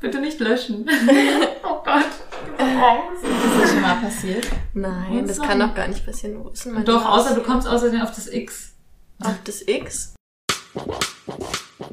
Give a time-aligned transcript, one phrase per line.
[0.00, 0.88] bitte nicht löschen.
[1.62, 2.04] oh Gott.
[2.58, 4.46] Ist das schon mal passiert?
[4.74, 6.42] Nein, das kann doch gar nicht passieren.
[6.42, 8.72] Wo ist denn Doch, außer du kommst außerdem auf das X.
[9.22, 10.14] auf das X.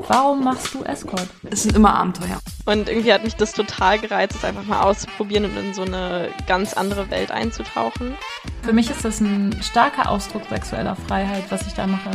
[0.09, 1.27] Warum machst du Escort?
[1.49, 2.39] Es sind immer Abenteuer.
[2.65, 6.29] Und irgendwie hat mich das total gereizt, es einfach mal auszuprobieren und in so eine
[6.47, 8.15] ganz andere Welt einzutauchen.
[8.61, 12.11] Für mich ist das ein starker Ausdruck sexueller Freiheit, was ich da mache.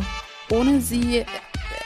[0.51, 1.25] ohne sie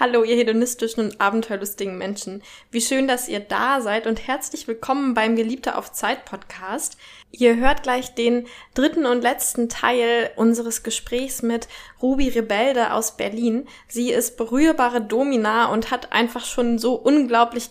[0.00, 2.42] Hallo, ihr hedonistischen und abenteuerlustigen Menschen.
[2.70, 6.96] Wie schön, dass ihr da seid und herzlich willkommen beim Geliebte auf Zeit Podcast.
[7.30, 11.68] Ihr hört gleich den dritten und letzten Teil unseres Gesprächs mit
[12.00, 13.68] Ruby Rebelde aus Berlin.
[13.86, 17.68] Sie ist berührbare Domina und hat einfach schon so unglaublich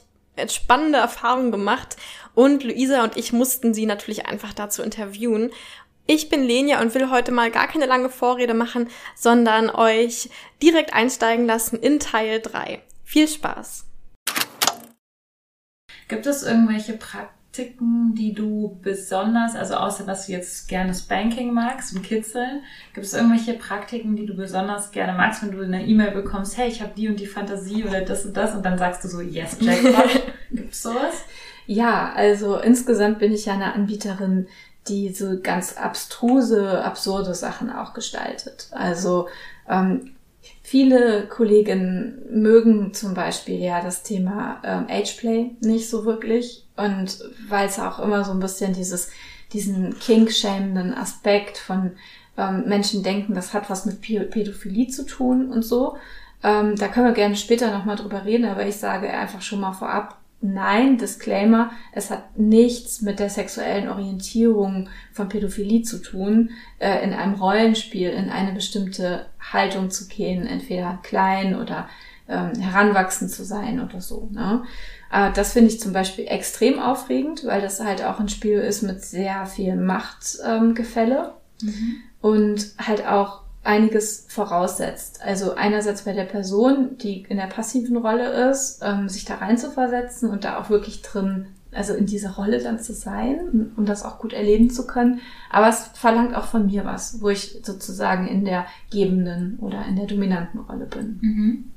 [0.47, 1.97] spannende Erfahrungen gemacht.
[2.35, 5.49] Und Luisa und ich mussten sie natürlich einfach dazu interviewen.
[6.07, 10.29] Ich bin Lenia und will heute mal gar keine lange Vorrede machen, sondern euch
[10.61, 12.81] direkt einsteigen lassen in Teil 3.
[13.03, 13.85] Viel Spaß!
[16.07, 21.95] Gibt es irgendwelche Praktiken, die du besonders, also außer dass du jetzt gerne Spanking magst
[21.95, 26.11] und Kitzeln, gibt es irgendwelche Praktiken, die du besonders gerne magst, wenn du eine E-Mail
[26.11, 29.03] bekommst, hey, ich habe die und die Fantasie oder das und das und dann sagst
[29.03, 30.23] du so, yes, Jackpot.
[30.51, 31.23] Gibt es sowas?
[31.67, 34.47] Ja, also insgesamt bin ich ja eine Anbieterin,
[34.87, 38.67] die so ganz abstruse, absurde Sachen auch gestaltet.
[38.71, 39.27] Also
[39.69, 40.15] ähm,
[40.63, 47.67] viele Kolleginnen mögen zum Beispiel ja das Thema ähm, Ageplay nicht so wirklich und weil
[47.67, 49.09] es auch immer so ein bisschen dieses
[49.53, 51.91] diesen kink-schämenden Aspekt von
[52.37, 55.97] ähm, Menschen denken, das hat was mit Pä- Pädophilie zu tun und so.
[56.41, 59.73] Ähm, da können wir gerne später nochmal drüber reden, aber ich sage einfach schon mal
[59.73, 67.03] vorab, Nein, Disclaimer, es hat nichts mit der sexuellen Orientierung von Pädophilie zu tun, äh,
[67.03, 71.87] in einem Rollenspiel in eine bestimmte Haltung zu gehen, entweder klein oder
[72.27, 74.29] ähm, heranwachsend zu sein oder so.
[74.31, 74.63] Ne?
[75.11, 78.81] Äh, das finde ich zum Beispiel extrem aufregend, weil das halt auch ein Spiel ist
[78.81, 81.33] mit sehr viel Machtgefälle ähm, Gefälle
[82.21, 85.21] und halt auch einiges voraussetzt.
[85.23, 89.57] Also einerseits bei der Person, die in der passiven Rolle ist, ähm, sich da rein
[89.57, 93.85] zu versetzen und da auch wirklich drin, also in dieser Rolle dann zu sein, um
[93.85, 95.21] das auch gut erleben zu können.
[95.49, 99.95] Aber es verlangt auch von mir was, wo ich sozusagen in der gebenden oder in
[99.95, 101.19] der dominanten Rolle bin.
[101.21, 101.71] Mhm.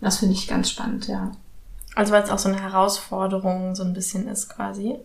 [0.00, 1.32] Das finde ich ganz spannend, ja.
[1.96, 4.96] Also weil es auch so eine Herausforderung so ein bisschen ist quasi.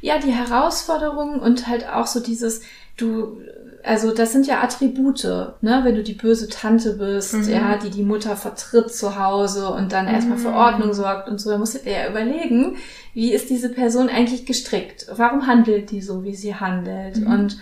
[0.00, 2.62] Ja, die Herausforderung und halt auch so dieses,
[2.96, 3.38] du,
[3.86, 5.24] also das sind ja Attribute,
[5.62, 7.48] ne, wenn du die böse Tante bist, Mhm.
[7.48, 10.54] ja, die die Mutter vertritt zu Hause und dann erstmal für Mhm.
[10.56, 12.76] Ordnung sorgt und so, da musst du dir ja überlegen,
[13.14, 15.06] wie ist diese Person eigentlich gestrickt?
[15.14, 17.18] Warum handelt die so, wie sie handelt?
[17.18, 17.26] Mhm.
[17.32, 17.58] Und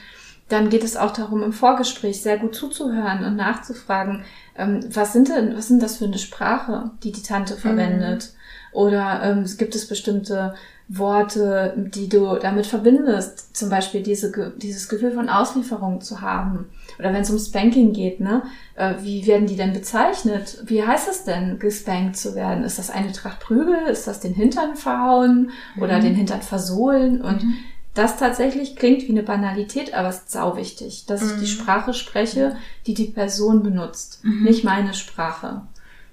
[0.48, 4.24] dann geht es auch darum, im Vorgespräch sehr gut zuzuhören und nachzufragen,
[4.56, 8.32] ähm, was sind denn, was sind das für eine Sprache, die die Tante verwendet?
[8.72, 10.54] Oder ähm, gibt es bestimmte
[10.88, 13.56] Worte, die du damit verbindest?
[13.56, 16.66] Zum Beispiel diese, dieses Gefühl von Auslieferung zu haben.
[16.98, 18.42] Oder wenn es um Spanking geht, ne?
[18.76, 20.58] Äh, wie werden die denn bezeichnet?
[20.66, 22.64] Wie heißt es denn, gespankt zu werden?
[22.64, 23.86] Ist das eine Tracht Prügel?
[23.90, 25.50] Ist das den Hintern verhauen?
[25.80, 26.02] Oder Mhm.
[26.02, 27.22] den Hintern versohlen?
[27.22, 27.54] Und Mhm.
[27.94, 31.40] das tatsächlich klingt wie eine Banalität, aber es ist sau wichtig, dass ich Mhm.
[31.40, 32.56] die Sprache spreche,
[32.86, 34.42] die die Person benutzt, Mhm.
[34.42, 35.62] nicht meine Sprache.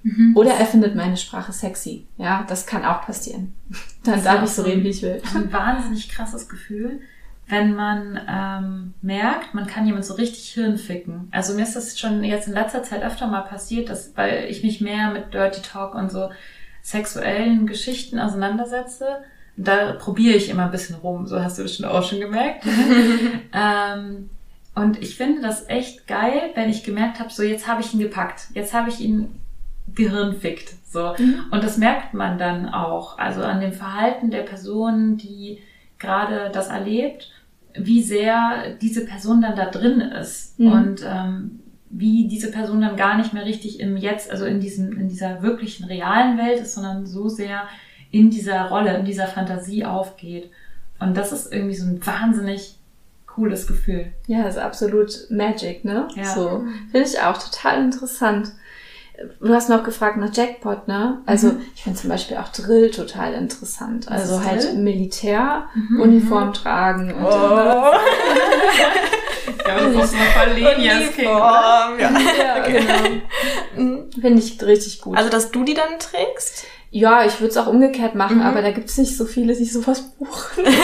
[0.03, 0.33] Mhm.
[0.35, 2.07] Oder er findet meine Sprache sexy.
[2.17, 3.53] Ja, das kann auch passieren.
[4.03, 5.21] Dann darf ich so reden, wie ich will.
[5.35, 7.01] ein wahnsinnig krasses Gefühl,
[7.47, 11.27] wenn man ähm, merkt, man kann jemand so richtig Hirn ficken.
[11.31, 14.63] Also mir ist das schon jetzt in letzter Zeit öfter mal passiert, dass, weil ich
[14.63, 16.29] mich mehr mit Dirty Talk und so
[16.81, 19.05] sexuellen Geschichten auseinandersetze.
[19.57, 22.65] Da probiere ich immer ein bisschen rum, so hast du das schon auch schon gemerkt.
[23.53, 24.29] ähm,
[24.73, 27.99] und ich finde das echt geil, wenn ich gemerkt habe, so jetzt habe ich ihn
[27.99, 29.35] gepackt, jetzt habe ich ihn
[29.95, 30.73] gehirnfickt.
[30.87, 31.13] So.
[31.51, 35.59] Und das merkt man dann auch, also an dem Verhalten der Person, die
[35.99, 37.31] gerade das erlebt,
[37.73, 40.71] wie sehr diese Person dann da drin ist Mhm.
[40.71, 41.59] und ähm,
[41.89, 45.41] wie diese Person dann gar nicht mehr richtig im Jetzt, also in diesem, in dieser
[45.41, 47.63] wirklichen realen Welt ist, sondern so sehr
[48.11, 50.49] in dieser Rolle, in dieser Fantasie aufgeht.
[50.99, 52.77] Und das ist irgendwie so ein wahnsinnig
[53.27, 54.07] cooles Gefühl.
[54.27, 56.07] Ja, ist absolut Magic, ne?
[56.15, 56.25] Ja.
[56.25, 56.65] So.
[56.91, 58.51] Finde ich auch total interessant.
[59.39, 61.21] Du hast noch gefragt nach Jackpot, ne?
[61.25, 64.07] Also ich finde zum Beispiel auch Drill total interessant.
[64.09, 64.75] Was also halt Drill?
[64.75, 66.01] Militär, Mhm.
[66.01, 67.93] Uniform tragen und Oh.
[69.67, 70.13] Ja, das
[70.55, 71.89] Lenias King, oder?
[71.99, 72.11] Ja.
[72.37, 74.03] ja, genau.
[74.21, 75.17] Finde ich richtig gut.
[75.17, 76.65] Also, dass du die dann trägst?
[76.93, 78.43] Ja, ich würde es auch umgekehrt machen, Mhm.
[78.43, 80.65] aber da gibt's nicht so viele, die sowas buchen.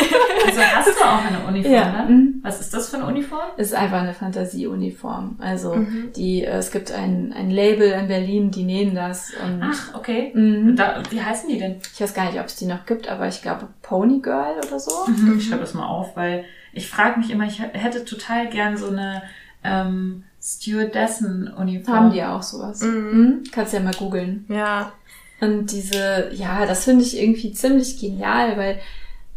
[0.47, 2.03] Also hast du auch eine Uniform, Ja.
[2.03, 2.09] ne?
[2.09, 2.39] Mhm.
[2.41, 3.41] Was ist das für eine Uniform?
[3.57, 5.35] Es ist einfach eine Fantasieuniform.
[5.39, 6.11] Also Mhm.
[6.15, 10.31] die, äh, es gibt ein, ein Label in Berlin, die nähen das und Ach, okay.
[10.33, 10.77] Mhm.
[10.77, 11.75] Da, wie heißen die denn?
[11.93, 14.79] ich weiß gar nicht, ob es die noch gibt, aber ich glaube Pony Girl oder
[14.79, 14.91] so.
[15.37, 18.87] Ich schreibe das mal auf, weil ich frage mich immer, ich hätte total gern so
[18.87, 19.23] eine
[19.65, 21.95] ähm, Stewardessen-Uniform.
[21.95, 22.81] Haben die auch sowas.
[22.81, 22.89] Mhm.
[23.11, 23.43] Mhm.
[23.51, 24.45] Kannst ja mal googeln.
[24.49, 24.93] Ja.
[25.39, 28.79] Und diese, ja, das finde ich irgendwie ziemlich genial, weil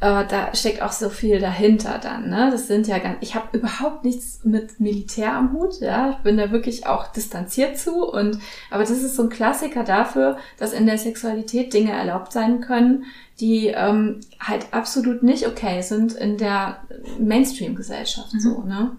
[0.01, 2.31] äh, da steckt auch so viel dahinter dann.
[2.31, 2.49] Ne?
[2.51, 6.11] Das sind ja ganz, ich habe überhaupt nichts mit Militär am Hut, ja.
[6.11, 8.39] Ich bin da wirklich auch distanziert zu und
[8.71, 13.05] aber das ist so ein Klassiker dafür, dass in der Sexualität Dinge erlaubt sein können,
[13.41, 16.83] die ähm, halt absolut nicht okay sind in der
[17.19, 18.97] Mainstream-Gesellschaft so, ne?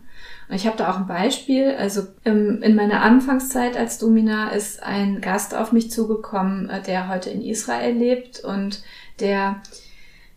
[0.51, 1.75] Ich habe da auch ein Beispiel.
[1.77, 7.07] Also ähm, in meiner Anfangszeit als Domina ist ein Gast auf mich zugekommen, äh, der
[7.07, 8.83] heute in Israel lebt und
[9.19, 9.61] der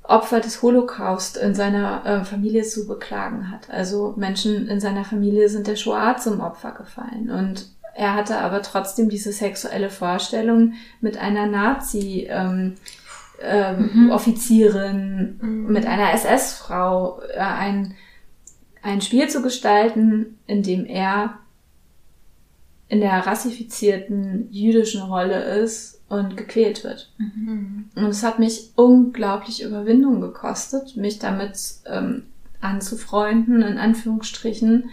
[0.02, 3.70] Opfer des Holocaust in seiner äh, Familie zu beklagen hat.
[3.70, 7.30] Also Menschen in seiner Familie sind der Shoah zum Opfer gefallen.
[7.30, 12.26] Und er hatte aber trotzdem diese sexuelle Vorstellung mit einer Nazi.
[12.30, 12.74] Ähm,
[13.42, 14.10] ähm, Mhm.
[14.12, 15.72] Offizierin, Mhm.
[15.72, 17.94] mit einer SS-Frau äh, ein,
[18.84, 21.38] ein Spiel zu gestalten, in dem er
[22.88, 27.10] in der rassifizierten jüdischen Rolle ist und gequält wird.
[27.16, 27.86] Mhm.
[27.94, 32.24] Und es hat mich unglaublich Überwindung gekostet, mich damit ähm,
[32.60, 34.90] anzufreunden, in Anführungsstrichen,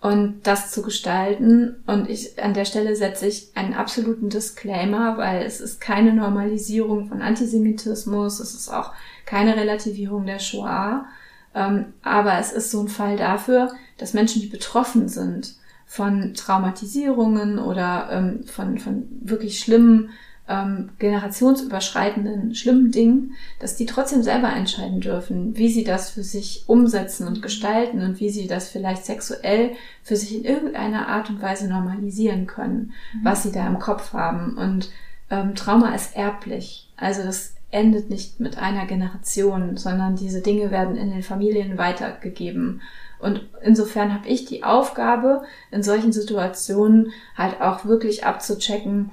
[0.00, 1.76] und das zu gestalten.
[1.86, 7.06] Und ich, an der Stelle setze ich einen absoluten Disclaimer, weil es ist keine Normalisierung
[7.06, 8.92] von Antisemitismus, es ist auch
[9.26, 11.04] keine Relativierung der Shoah.
[11.54, 15.54] Ähm, aber es ist so ein Fall dafür, dass Menschen, die betroffen sind
[15.86, 20.10] von Traumatisierungen oder ähm, von, von wirklich schlimmen,
[20.48, 26.64] ähm, generationsüberschreitenden, schlimmen Dingen, dass die trotzdem selber entscheiden dürfen, wie sie das für sich
[26.66, 31.40] umsetzen und gestalten und wie sie das vielleicht sexuell für sich in irgendeiner Art und
[31.42, 32.92] Weise normalisieren können,
[33.22, 34.56] was sie da im Kopf haben.
[34.56, 34.90] Und
[35.30, 36.88] ähm, Trauma ist erblich.
[36.96, 42.82] Also das endet nicht mit einer Generation, sondern diese Dinge werden in den Familien weitergegeben.
[43.20, 49.10] Und insofern habe ich die Aufgabe, in solchen Situationen halt auch wirklich abzuchecken,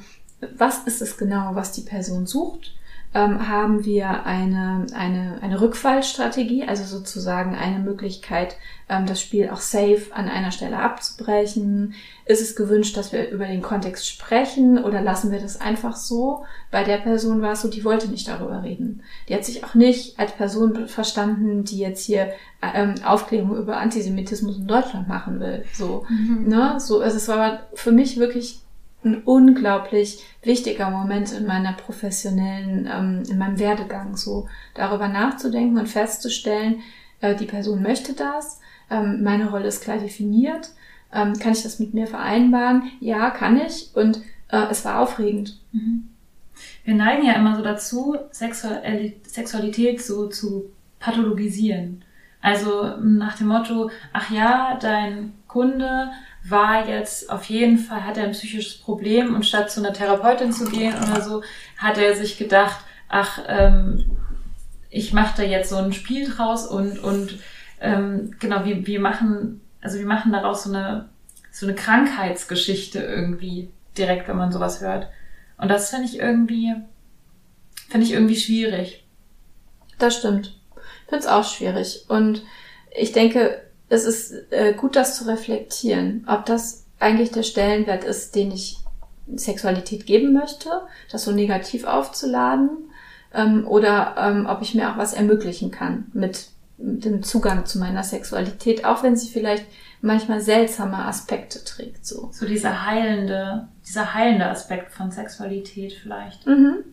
[0.56, 2.74] was ist es genau, was die Person sucht?
[3.14, 8.58] Ähm, haben wir eine, eine, eine Rückfallstrategie, also sozusagen eine Möglichkeit,
[8.90, 11.94] ähm, das Spiel auch safe an einer Stelle abzubrechen?
[12.26, 16.46] Ist es gewünscht, dass wir über den Kontext sprechen oder lassen wir das einfach so?
[16.70, 19.02] Bei der Person war es so, die wollte nicht darüber reden.
[19.30, 24.58] Die hat sich auch nicht als Person verstanden, die jetzt hier ähm, Aufklärung über Antisemitismus
[24.58, 25.64] in Deutschland machen will.
[25.74, 26.06] So,
[26.46, 26.80] ne?
[26.80, 28.62] So, also es war für mich wirklich
[29.08, 35.88] ein unglaublich wichtiger Moment in meiner professionellen, ähm, in meinem Werdegang, so darüber nachzudenken und
[35.88, 36.82] festzustellen,
[37.22, 38.60] äh, die Person möchte das,
[38.90, 40.70] ähm, meine Rolle ist klar definiert,
[41.14, 42.92] ähm, kann ich das mit mir vereinbaren?
[43.00, 45.60] Ja, kann ich und äh, es war aufregend.
[46.84, 50.70] Wir neigen ja immer so dazu, Sexuali- Sexualität so zu
[51.00, 52.04] pathologisieren.
[52.42, 56.10] Also nach dem Motto, ach ja, dein Kunde
[56.50, 60.52] war jetzt auf jeden Fall, hat er ein psychisches Problem und statt zu einer Therapeutin
[60.52, 61.44] zu gehen oder so,
[61.78, 62.78] hat er sich gedacht,
[63.10, 64.06] ach, ähm,
[64.90, 67.40] ich mache da jetzt so ein Spiel draus und, und
[67.82, 71.10] ähm, genau, wir, wir machen, also wir machen daraus so eine,
[71.52, 75.08] so eine Krankheitsgeschichte irgendwie direkt, wenn man sowas hört.
[75.58, 76.76] Und das finde ich irgendwie,
[77.90, 79.04] finde ich irgendwie schwierig.
[79.98, 80.60] Das stimmt.
[80.76, 82.06] Ich finde es auch schwierig.
[82.08, 82.44] Und
[82.96, 88.36] ich denke, es ist äh, gut, das zu reflektieren, ob das eigentlich der Stellenwert ist,
[88.36, 88.78] den ich
[89.36, 90.70] Sexualität geben möchte,
[91.12, 92.70] das so negativ aufzuladen,
[93.34, 97.78] ähm, oder ähm, ob ich mir auch was ermöglichen kann mit, mit dem Zugang zu
[97.80, 99.66] meiner Sexualität, auch wenn sie vielleicht
[100.02, 102.06] manchmal seltsame Aspekte trägt.
[102.06, 102.30] So.
[102.32, 106.46] So dieser heilende, dieser heilende Aspekt von Sexualität vielleicht.
[106.48, 106.84] Mhm.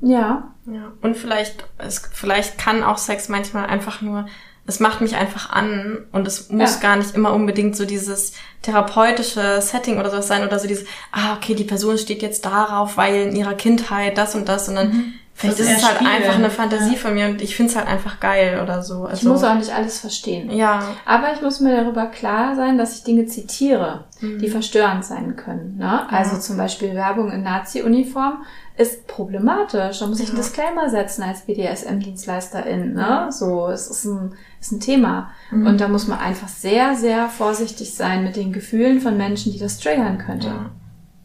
[0.00, 0.54] Ja.
[0.66, 0.92] Ja.
[1.02, 4.26] Und vielleicht, es, vielleicht kann auch Sex manchmal einfach nur,
[4.66, 6.80] es macht mich einfach an und es muss Ja.
[6.80, 11.34] gar nicht immer unbedingt so dieses therapeutische Setting oder sowas sein oder so dieses, ah,
[11.36, 15.58] okay, die Person steht jetzt darauf, weil in ihrer Kindheit das und das, sondern Vielleicht
[15.58, 16.10] Das ist es halt spielen.
[16.10, 16.98] einfach eine Fantasie Ja.
[16.98, 19.04] von mir und ich finde es halt einfach geil oder so.
[19.06, 20.50] Also, Ich muss auch nicht alles verstehen.
[20.50, 20.82] ja.
[21.06, 24.38] Aber ich muss mir darüber klar sein, dass ich Dinge zitiere, Mhm.
[24.38, 25.78] die verstörend sein können.
[25.78, 26.06] Ne?
[26.12, 28.44] Also zum Beispiel Werbung in Nazi-Uniform
[28.76, 30.00] ist problematisch.
[30.00, 30.42] Da muss ich einen Ja.
[30.42, 32.92] Disclaimer setzen als BDSM-Dienstleisterin.
[32.92, 33.28] Ne?
[33.30, 35.30] So, es ist ein, ist ein Thema.
[35.50, 35.66] Mhm.
[35.66, 39.58] Und da muss man einfach sehr, sehr vorsichtig sein mit den Gefühlen von Menschen, die
[39.58, 40.48] das triggern könnte.
[40.48, 40.70] Ja.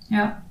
[0.09, 0.41] Ja.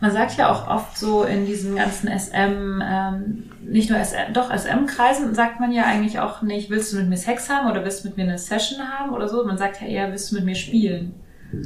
[0.00, 4.50] Man sagt ja auch oft so in diesen ganzen SM, ähm, nicht nur SM, doch
[4.54, 8.04] SM-Kreisen sagt man ja eigentlich auch nicht, willst du mit mir Sex haben oder willst
[8.04, 9.44] du mit mir eine Session haben oder so.
[9.44, 11.14] Man sagt ja eher, willst du mit mir spielen.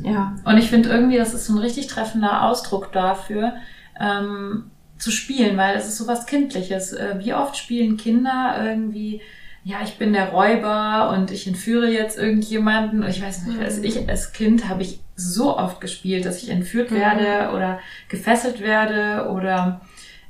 [0.04, 0.37] Ja.
[0.45, 3.54] Und ich finde irgendwie, das ist so ein richtig treffender Ausdruck dafür,
[3.99, 6.92] ähm, zu spielen, weil es ist sowas Kindliches.
[6.92, 9.23] Äh, wie oft spielen Kinder irgendwie,
[9.68, 13.02] ja, ich bin der Räuber und ich entführe jetzt irgendjemanden.
[13.02, 16.48] Und ich weiß nicht, als ich als Kind habe ich so oft gespielt, dass ich
[16.48, 19.82] entführt werde oder gefesselt werde oder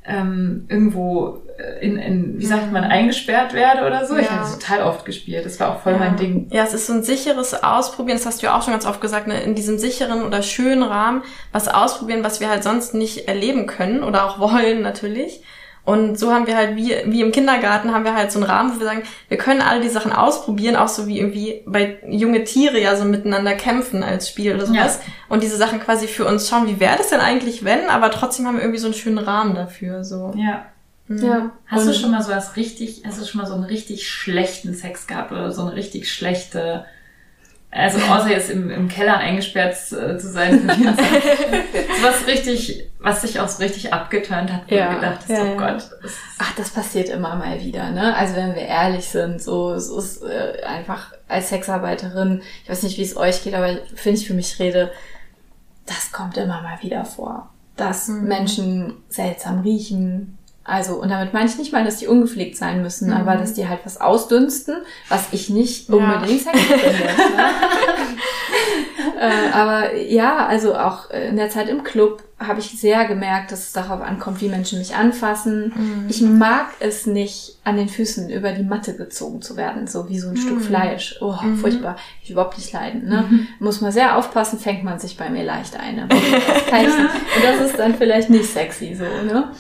[0.05, 4.17] ähm, irgendwo äh, in, in, wie sagt man, eingesperrt werde oder so.
[4.17, 4.33] Ich Ja.
[4.33, 5.47] habe das total oft gespielt.
[5.47, 5.99] Das war auch voll ja.
[5.99, 6.49] mein Ding.
[6.51, 9.01] Ja, es ist so ein sicheres Ausprobieren, das hast du ja auch schon ganz oft
[9.01, 9.41] gesagt, ne?
[9.41, 14.03] in diesem sicheren oder schönen Rahmen was ausprobieren, was wir halt sonst nicht erleben können
[14.03, 15.43] oder auch wollen natürlich.
[15.89, 18.77] Und so haben wir halt, wie, wie im Kindergarten, haben wir halt so einen Rahmen,
[18.77, 22.45] wo wir sagen, wir können alle die Sachen ausprobieren, auch so wie irgendwie bei junge
[22.45, 25.01] Tiere ja so miteinander kämpfen als Spiel oder sowas.
[25.31, 28.47] Und diese Sachen quasi für uns schauen, wie wäre das denn eigentlich, wenn, aber trotzdem
[28.47, 30.35] haben wir irgendwie so einen schönen Rahmen dafür, so.
[30.37, 30.67] Ja.
[31.07, 31.25] Mhm.
[31.25, 31.53] Ja.
[31.67, 34.75] Hast du schon mal so was richtig, hast du schon mal so einen richtig schlechten
[34.75, 36.85] Sex gehabt oder so eine richtig schlechte,
[37.71, 41.57] also außer jetzt im, im Keller eingesperrt äh, zu sein für 24 Stunden.
[42.01, 45.29] so was richtig, was dich auch so richtig abgeturnt hat, wo Ja, du gedacht hast,
[45.29, 45.57] ja, oh.
[45.57, 45.91] Gott.
[46.03, 48.17] Das Ach, das passiert immer mal wieder, ne?
[48.17, 52.97] Also wenn wir ehrlich sind, so es ist äh, einfach als Sexarbeiterin, ich weiß nicht,
[52.97, 54.91] wie es euch geht, aber wenn ich für mich rede,
[55.85, 58.29] das kommt immer mal wieder vor, dass Mhm.
[58.29, 60.38] Menschen seltsam riechen.
[60.69, 63.69] Also, und damit meine ich nicht mal, dass die ungepflegt sein müssen, aber dass die
[63.69, 64.77] halt was ausdünsten,
[65.09, 65.95] was ich nicht Ja.
[65.95, 67.05] unbedingt sexy finde.
[67.05, 67.09] ne?
[69.21, 73.61] äh, aber ja, also auch in der Zeit im Club habe ich sehr gemerkt, dass
[73.61, 75.73] es darauf ankommt, wie Menschen mich anfassen.
[75.75, 76.07] Mhm.
[76.09, 80.21] Ich mag es nicht, an den Füßen über die Matte gezogen zu werden, so wie
[80.21, 81.17] so ein Stück Fleisch.
[81.21, 81.97] Oh, furchtbar.
[82.23, 83.09] Ich überhaupt nicht leiden.
[83.09, 83.47] Ne?
[83.59, 85.99] Muss man sehr aufpassen, fängt man sich bei mir leicht ein.
[85.99, 87.15] Aber das kann ich nicht.
[87.37, 89.51] Und das ist dann vielleicht nicht sexy so, ne?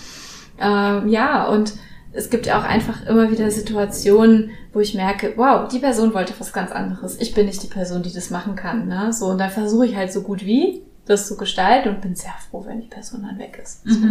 [0.60, 1.74] Ähm, ja, und
[2.12, 6.34] es gibt ja auch einfach immer wieder Situationen, wo ich merke, wow, die Person wollte
[6.38, 7.20] was ganz anderes.
[7.20, 8.88] Ich bin nicht die Person, die das machen kann.
[8.88, 9.12] Ne?
[9.12, 12.34] So, und dann versuche ich halt so gut wie das zu gestalten und bin sehr
[12.50, 13.82] froh, wenn die Person dann weg ist.
[13.84, 14.06] So.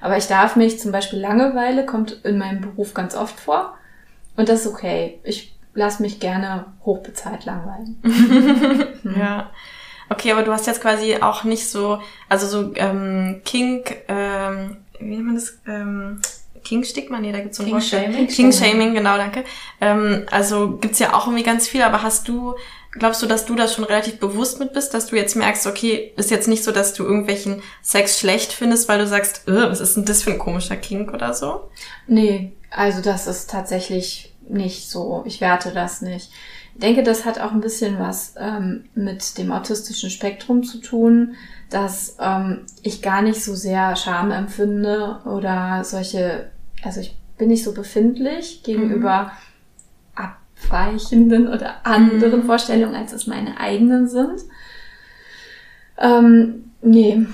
[0.00, 3.74] Aber ich darf mich zum Beispiel Langeweile kommt in meinem Beruf ganz oft vor.
[4.36, 5.18] Und das ist okay.
[5.24, 7.96] Ich lasse mich gerne hochbezahlt langweilen.
[9.16, 9.50] Ja.
[10.08, 15.16] Okay, aber du hast jetzt quasi auch nicht so, also so ähm, Kink, ähm, wie
[15.16, 15.58] nennt man das?
[15.66, 16.20] Ähm,
[16.62, 17.20] King-Stigma?
[17.20, 17.82] Nee, da gibt's so ein Wort.
[17.82, 18.26] King-Shaming?
[18.28, 19.44] King-Shaming, genau, danke.
[19.80, 22.54] Ähm, also gibt's ja auch irgendwie ganz viel, aber hast du,
[22.92, 26.12] glaubst du, dass du das schon relativ bewusst mit bist, dass du jetzt merkst, okay,
[26.16, 29.80] ist jetzt nicht so, dass du irgendwelchen Sex schlecht findest, weil du sagst, äh, was
[29.80, 31.70] ist denn das für ein komischer Kink oder so?
[32.06, 35.22] Nee, also das ist tatsächlich nicht so.
[35.26, 36.30] Ich werte das nicht.
[36.74, 41.34] Ich denke, das hat auch ein bisschen was ähm, mit dem autistischen Spektrum zu tun,
[41.70, 46.50] dass ähm, ich gar nicht so sehr Scham empfinde oder solche,
[46.82, 49.32] also ich bin nicht so befindlich gegenüber
[50.14, 54.40] abweichenden oder anderen Vorstellungen, als es meine eigenen sind.
[55.98, 57.26] Ähm, nee,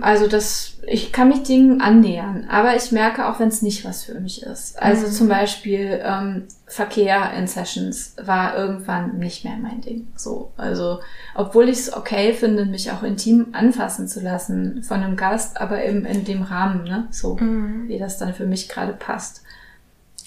[0.00, 4.04] also das, ich kann mich Dingen annähern, aber ich merke auch, wenn es nicht was
[4.04, 4.80] für mich ist.
[4.80, 10.08] Also zum Beispiel ähm, Verkehr in Sessions war irgendwann nicht mehr mein Ding.
[10.14, 11.00] So, also
[11.34, 15.84] obwohl ich es okay finde, mich auch intim anfassen zu lassen von einem Gast, aber
[15.84, 19.42] eben in dem Rahmen, ne, so wie das dann für mich gerade passt.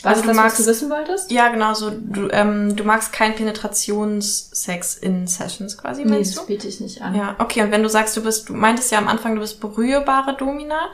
[0.03, 1.31] Was Also du das, magst- was du wissen wolltest?
[1.31, 6.41] Ja, genau, so, du, ähm, du magst keinen Penetrationssex in Sessions quasi, Nee, meinst das
[6.41, 6.47] du?
[6.47, 7.15] biete ich nicht an.
[7.15, 7.61] Ja, okay.
[7.61, 10.89] Und wenn du sagst, du bist, du meintest ja am Anfang, du bist berührbare Domina.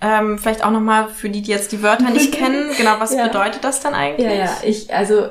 [0.00, 2.70] Ähm, vielleicht auch nochmal für die, die jetzt die Wörter nicht kennen.
[2.76, 3.26] Genau, was Ja.
[3.28, 4.26] bedeutet das dann eigentlich?
[4.26, 5.28] Ja, ja, ich, also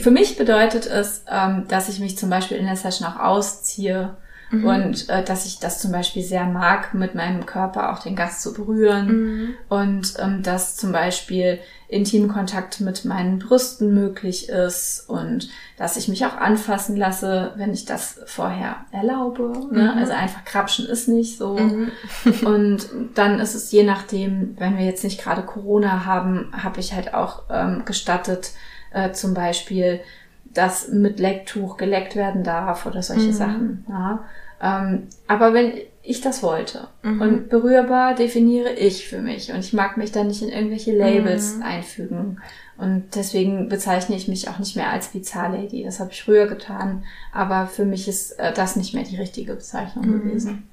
[0.00, 4.16] für mich bedeutet es, ähm, dass ich mich zum Beispiel in der Session auch ausziehe
[4.52, 8.42] und äh, dass ich das zum Beispiel sehr mag, mit meinem Körper auch den Gast
[8.42, 9.54] zu berühren Mhm.
[9.68, 16.26] und ähm, dass zum Beispiel Intimkontakt mit meinen Brüsten möglich ist und dass ich mich
[16.26, 19.52] auch anfassen lasse, wenn ich das vorher erlaube.
[19.70, 19.94] Ne?
[19.94, 21.56] Also einfach krapschen ist nicht so.
[22.44, 26.94] Und dann ist es je nachdem, wenn wir jetzt nicht gerade Corona haben, habe ich
[26.94, 28.52] halt auch ähm, gestattet,
[28.92, 30.00] äh, zum Beispiel,
[30.44, 33.84] dass mit Lecktuch geleckt werden darf oder solche Sachen.
[33.88, 34.24] Ja.
[34.60, 35.72] Ähm, aber wenn
[36.06, 37.20] ich das wollte Mhm.
[37.20, 41.56] und berührbar definiere ich für mich und ich mag mich da nicht in irgendwelche Labels
[41.56, 41.62] Mhm.
[41.62, 42.40] einfügen.
[42.78, 45.82] Und deswegen bezeichne ich mich auch nicht mehr als Bizarre-Lady.
[45.84, 49.54] Das habe ich früher getan, aber für mich ist äh, das nicht mehr die richtige
[49.54, 50.22] Bezeichnung Mhm.
[50.22, 50.68] gewesen.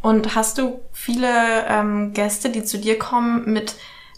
[0.00, 1.28] Und hast du viele
[1.68, 3.74] ähm, Gäste, die zu dir kommen mit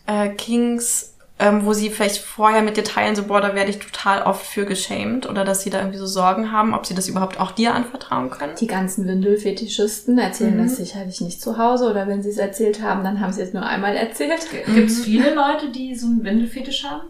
[0.06, 1.10] äh, Kings,
[1.40, 4.44] ähm, wo sie vielleicht vorher mit dir teilen, so, boah, da werde ich total oft
[4.44, 7.50] für geschämt oder dass sie da irgendwie so Sorgen haben, ob sie das überhaupt auch
[7.52, 8.54] dir anvertrauen können?
[8.61, 10.62] Die ganzen Windelfetischisten erzählen Mhm.
[10.64, 13.52] das sicherlich nicht zu Hause oder wenn sie es erzählt haben, dann haben sie es
[13.52, 14.47] nur einmal erzählt.
[14.75, 17.09] Gibt es viele Leute, die so einen Windelfetisch haben?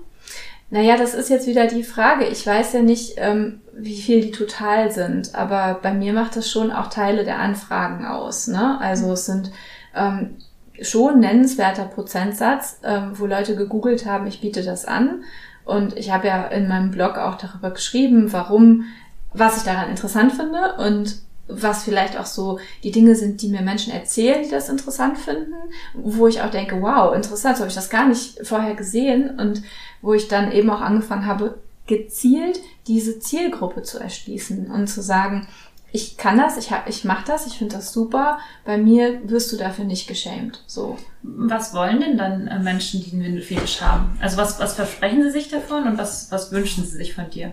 [0.72, 2.26] Naja, das ist jetzt wieder die Frage.
[2.26, 6.48] Ich weiß ja nicht, ähm, wie viel die total sind, aber bei mir macht das
[6.48, 8.46] schon auch Teile der Anfragen aus.
[8.46, 8.78] Ne?
[8.80, 9.50] Also es sind
[9.96, 10.36] ähm,
[10.82, 15.24] schon nennenswerter Prozentsatz, ähm, wo Leute gegoogelt haben, ich biete das an.
[15.64, 18.84] Und ich habe ja in meinem Blog auch darüber geschrieben, warum,
[19.32, 23.62] was ich daran interessant finde und was vielleicht auch so die Dinge sind, die mir
[23.62, 25.54] Menschen erzählen, die das interessant finden,
[25.94, 29.62] wo ich auch denke, wow, interessant, so habe ich das gar nicht vorher gesehen und
[30.00, 35.48] wo ich dann eben auch angefangen habe, gezielt diese Zielgruppe zu erschließen und zu sagen,
[35.92, 39.52] ich kann das, ich, hab- ich mache das, ich finde das super, bei mir wirst
[39.52, 40.62] du dafür nicht geschämt.
[40.66, 40.96] So.
[41.22, 44.16] Was wollen denn dann äh, Menschen, die einen Windelfetisch haben?
[44.20, 47.52] Also was, was versprechen sie sich davon und was, was wünschen sie sich von dir?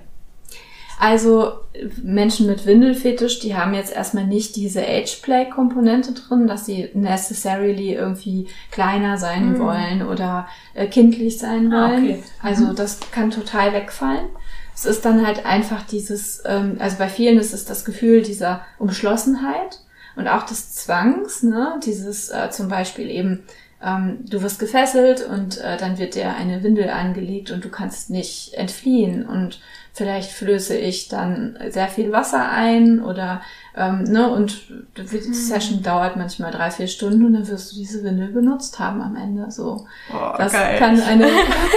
[0.99, 1.51] Also
[2.01, 8.47] Menschen mit Windelfetisch, die haben jetzt erstmal nicht diese Ageplay-Komponente drin, dass sie necessarily irgendwie
[8.71, 9.59] kleiner sein Mhm.
[9.59, 12.03] wollen oder äh, kindlich sein Ah, wollen.
[12.03, 12.23] okay.
[12.41, 12.75] Also Mhm.
[12.75, 14.25] das kann total wegfallen.
[14.77, 18.61] Es ist dann halt einfach dieses, ähm, also bei vielen ist es das Gefühl dieser
[18.77, 19.79] Umschlossenheit
[20.15, 21.79] und auch des Zwangs, ne?
[21.83, 23.43] Dieses äh, zum Beispiel eben,
[23.83, 28.11] ähm, du wirst gefesselt und äh, dann wird dir eine Windel angelegt und du kannst
[28.11, 29.59] nicht entfliehen und
[29.97, 33.41] vielleicht flöße ich dann sehr viel Wasser ein oder
[33.75, 34.61] ähm, ne und
[34.95, 39.01] die Session dauert manchmal drei vier Stunden und dann wirst du diese Windel benutzt haben
[39.01, 40.77] am Ende so Boah, das geil.
[40.77, 41.27] kann eine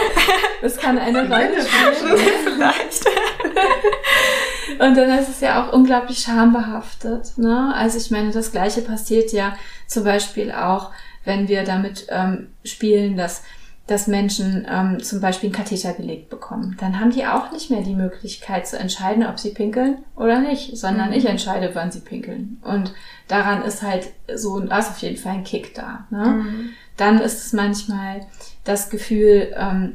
[0.63, 1.63] das kann eine Rolle
[1.97, 3.07] spielen Vielleicht.
[4.79, 7.39] und dann ist es ja auch unglaublich schambehaftet.
[7.39, 7.73] Ne?
[7.75, 10.91] Also ich meine, das Gleiche passiert ja zum Beispiel auch,
[11.25, 13.45] wenn wir damit ähm, spielen, dass,
[13.91, 16.77] dass Menschen ähm, zum Beispiel einen Katheter gelegt bekommen.
[16.81, 20.77] Dann haben die auch nicht mehr die Möglichkeit zu entscheiden, ob sie pinkeln oder nicht,
[20.79, 21.15] sondern Mhm.
[21.17, 22.61] ich entscheide, wann sie pinkeln.
[22.63, 22.93] Und
[23.29, 26.07] daran ist halt so, da ist auf jeden Fall ein Kick da.
[26.11, 26.27] Ne?
[26.27, 26.69] Mhm.
[26.97, 28.21] dann ist es manchmal
[28.65, 29.95] das Gefühl, ähm,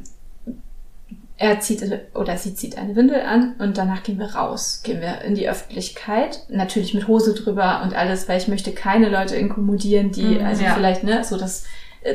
[1.38, 1.82] er zieht
[2.14, 5.48] oder sie zieht eine Windel an und danach gehen wir raus, gehen wir in die
[5.48, 10.46] Öffentlichkeit, natürlich mit Hose drüber und alles, weil ich möchte keine Leute inkommodieren, die, Mhm,
[10.46, 10.74] also ja.
[10.74, 11.64] vielleicht, ne, so das,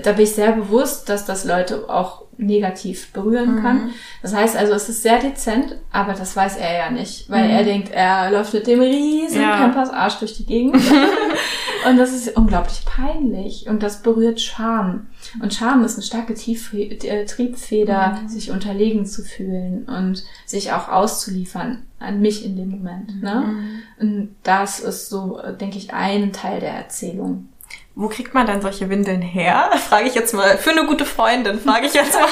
[0.04, 3.62] da bin ich sehr bewusst, dass das Leute auch negativ berühren Mhm.
[3.62, 3.90] kann.
[4.24, 7.50] Das heißt also, es ist sehr dezent, aber das weiß er ja nicht, weil Mhm.
[7.52, 9.58] er denkt, er läuft mit dem riesen Ja.
[9.58, 10.76] Campers Arsch durch die Gegend.
[11.88, 15.08] und das ist unglaublich peinlich und das berührt Scham.
[15.42, 18.30] Und Scham ist eine starke Tief äh, Triebfeder, Mhm.
[18.30, 23.22] sich unterlegen zu fühlen und sich auch auszuliefern an mich in dem Moment.
[23.22, 23.44] Ne?
[23.46, 23.70] Mhm.
[24.00, 27.50] Und das ist so, äh, denke ich, ein Teil der Erzählung.
[27.96, 29.70] Wo kriegt man dann solche Windeln her?
[29.90, 30.58] Frage ich jetzt mal.
[30.58, 32.28] Für eine gute Freundin, frage ich jetzt mal.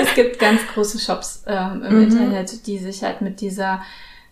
[0.00, 2.02] es gibt ganz große Shops ähm, im Mhm.
[2.04, 3.82] Internet, die sich halt mit dieser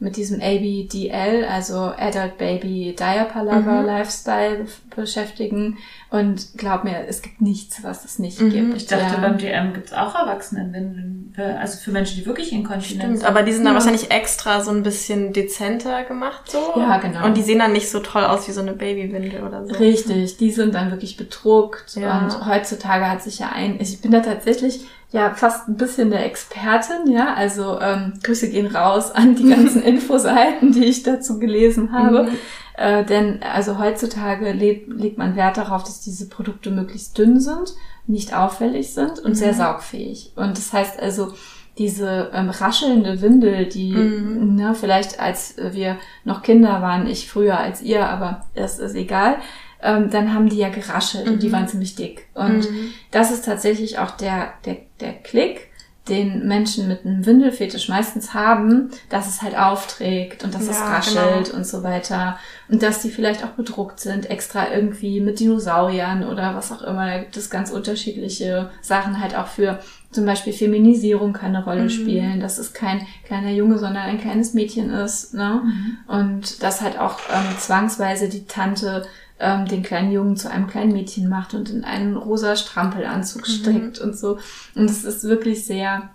[0.02, 3.86] mit diesem ABDL, also Adult Baby Diaper Lover Mhm.
[3.86, 5.76] Lifestyle beschäftigen.
[6.10, 8.50] Und glaub mir, es gibt nichts, was es nicht Mhm.
[8.50, 8.76] gibt.
[8.78, 9.20] Ich dachte, Ja.
[9.20, 11.34] beim DM gibt's auch Erwachsenenwindeln.
[11.60, 13.28] Also für Menschen, die wirklich inkontinent Stimmt, sind.
[13.28, 13.78] aber die sind dann Ja.
[13.78, 16.58] wahrscheinlich extra so ein bisschen dezenter gemacht so.
[16.76, 17.24] Ja, genau.
[17.26, 19.74] Und die sehen dann nicht so toll aus wie so eine Babywindel oder so.
[19.74, 22.18] Richtig, die sind dann wirklich bedruckt Ja.
[22.20, 26.24] und heutzutage hat sich ja ein, ich bin da tatsächlich ja fast ein bisschen der
[26.24, 31.92] Expertin, ja, also ähm, Grüße gehen raus an die ganzen Infoseiten, die ich dazu gelesen
[31.92, 32.28] habe, Mhm.
[32.76, 37.74] äh, denn also heutzutage legt, legt man Wert darauf, dass diese Produkte möglichst dünn sind,
[38.06, 39.34] nicht auffällig sind und Mhm.
[39.34, 41.32] sehr saugfähig und das heißt also
[41.78, 44.54] diese ähm, raschelnde Windel, die Mhm.
[44.56, 49.36] na, vielleicht als wir noch Kinder waren, ich früher als ihr, aber das ist egal,
[49.82, 51.52] ähm, dann haben die ja geraschelt und die Mhm.
[51.52, 52.26] waren ziemlich dick.
[52.34, 52.92] Und Mhm.
[53.10, 55.68] das ist tatsächlich auch der, der, der Klick,
[56.08, 60.88] den Menschen mit einem Windelfetisch meistens haben, dass es halt aufträgt und dass es Ja,
[60.96, 61.56] raschelt genau.
[61.58, 62.36] und so weiter.
[62.68, 67.06] Und dass die vielleicht auch bedruckt sind, extra irgendwie mit Dinosauriern oder was auch immer.
[67.06, 69.78] Da gibt es ganz unterschiedliche Sachen halt auch für
[70.10, 71.90] zum Beispiel Feminisierung kann eine Rolle Mhm.
[71.90, 75.34] spielen, dass es kein kleiner Junge, sondern ein kleines Mädchen ist.
[75.34, 75.62] Ne?
[75.62, 75.98] Mhm.
[76.08, 79.06] Und dass halt auch ähm, zwangsweise die Tante
[79.40, 83.52] ähm, den kleinen Jungen zu einem kleinen Mädchen macht und in einen rosa Strampelanzug Mhm.
[83.52, 84.38] steckt und so.
[84.74, 86.10] Und es ist wirklich sehr,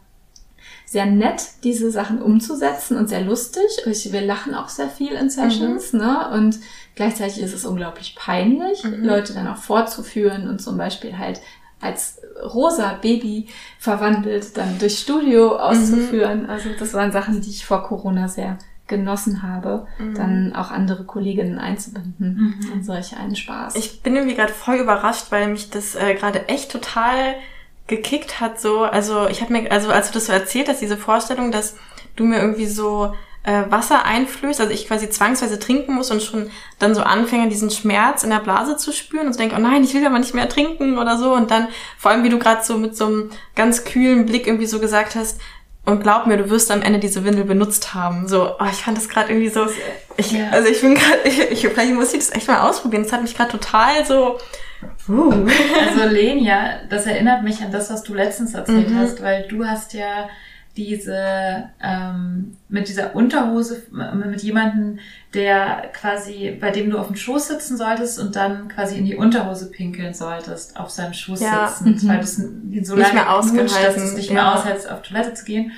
[0.86, 3.64] sehr nett, diese Sachen umzusetzen und sehr lustig.
[3.86, 6.00] Ich, wir lachen auch sehr viel in Sessions, Mhm.
[6.00, 6.30] ne?
[6.32, 6.60] Und
[6.96, 9.04] gleichzeitig ist es unglaublich peinlich, Mhm.
[9.04, 11.42] Leute dann auch vorzuführen und zum Beispiel halt
[11.82, 12.20] als
[12.54, 13.48] rosa Baby
[13.80, 16.44] verwandelt dann durchs Studio auszuführen.
[16.44, 16.50] Mhm.
[16.50, 20.13] Also das waren Sachen, die ich vor Corona sehr genossen habe, Mhm.
[20.15, 23.76] dann auch andere Kolleginnen einzubinden in solch einen Spaß.
[23.76, 27.36] Ich bin irgendwie gerade voll überrascht, weil mich das äh, gerade echt total
[27.88, 28.60] gekickt hat.
[28.60, 31.76] So, also ich habe mir, also als du das so erzählt hast, diese Vorstellung, dass
[32.15, 36.50] du mir irgendwie so äh, Wasser einflößt, also ich quasi zwangsweise trinken muss und schon
[36.80, 39.84] dann so anfange, diesen Schmerz in der Blase zu spüren und so denke, oh nein,
[39.84, 41.34] ich will aber nicht mehr trinken oder so.
[41.34, 41.67] Und dann,
[41.98, 45.15] vor allem wie du gerade so mit so einem ganz kühlen Blick irgendwie so gesagt
[45.15, 45.39] hast,
[45.86, 48.28] und glaub mir, du wirst am Ende diese Windel benutzt haben.
[48.28, 49.67] So, oh, ich fand das gerade irgendwie so.
[50.17, 50.50] Ich, Ja.
[50.52, 53.04] Also ich bin gerade, ich, ich, vielleicht muss ich das echt mal ausprobieren.
[53.04, 54.38] Das hat mich gerade total so.
[55.08, 55.48] Uh.
[55.89, 59.00] Also Lenia, das erinnert mich an das, was du letztens erzählt Mhm.
[59.00, 60.30] hast, weil du hast ja
[60.78, 65.00] diese ähm, mit dieser Unterhose mit jemanden,
[65.34, 69.16] der quasi bei dem du auf dem Schoß sitzen solltest und dann quasi in die
[69.16, 71.68] Unterhose pinkeln solltest auf seinem Schoß Ja.
[71.68, 72.08] sitzend, Mhm.
[72.10, 74.34] weil du es ihn so Nicht lange mehr knutscht, dass es nicht ja.
[74.36, 75.72] mehr aushältst, auf Toilette zu gehen.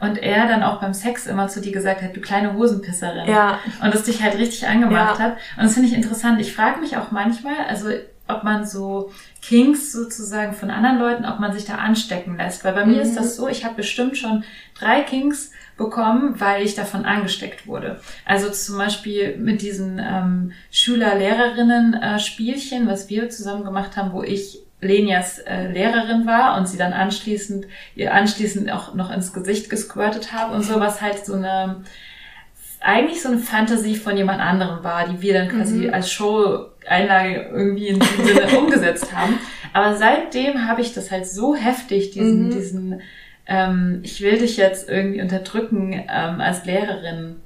[0.00, 3.28] Und er dann auch beim Sex immer zu dir gesagt hat, du kleine Hosenpisserin.
[3.28, 3.58] Ja.
[3.82, 5.24] Und es dich halt richtig angemacht Ja.
[5.24, 5.32] hat.
[5.56, 6.40] Und das finde ich interessant.
[6.40, 7.88] Ich frage mich auch manchmal, also
[8.28, 9.10] ob man so
[9.48, 12.64] Kings sozusagen von anderen Leuten, ob man sich da anstecken lässt.
[12.64, 13.00] Weil bei mir Mhm.
[13.02, 14.44] ist das so, ich habe bestimmt schon
[14.78, 18.00] drei Kings bekommen, weil ich davon angesteckt wurde.
[18.26, 20.52] Also zum Beispiel mit diesen ähm,
[21.68, 26.92] Schüler-Lehrerinnen-Spielchen, was wir zusammen gemacht haben, wo ich Lenias äh, Lehrerin war und sie dann
[26.92, 31.82] anschließend ihr anschließend auch noch ins Gesicht gesquirtet habe und so, was halt so eine
[32.80, 35.94] eigentlich so eine Fantasie von jemand anderem war, die wir dann quasi Mhm.
[35.94, 39.38] als Show-Einlage irgendwie in diesem Sinne umgesetzt haben.
[39.72, 42.50] Aber seitdem habe ich das halt so heftig, diesen, Mhm.
[42.50, 43.00] diesen,
[43.46, 47.36] ähm, ich will dich jetzt irgendwie unterdrücken ähm, als Lehrerin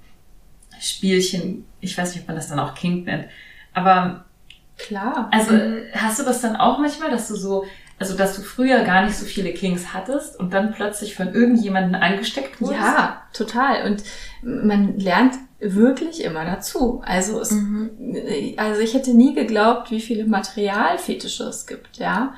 [0.80, 1.64] Spielchen.
[1.80, 3.26] Ich weiß nicht, ob man das dann auch Kink nennt.
[3.74, 4.24] Aber
[4.78, 5.28] Klar.
[5.32, 5.82] also Mhm.
[5.94, 7.64] hast du das dann auch manchmal, dass du so,
[8.02, 11.94] also dass du früher gar nicht so viele Kings hattest und dann plötzlich von irgendjemandem
[12.00, 12.80] angesteckt wurdest?
[12.80, 13.86] Ja, total.
[13.86, 14.02] Und
[14.42, 17.00] man lernt wirklich immer dazu.
[17.06, 17.90] Also es, Mhm.
[18.56, 22.34] also ich hätte nie geglaubt, wie viele Materialfetische es gibt, ja.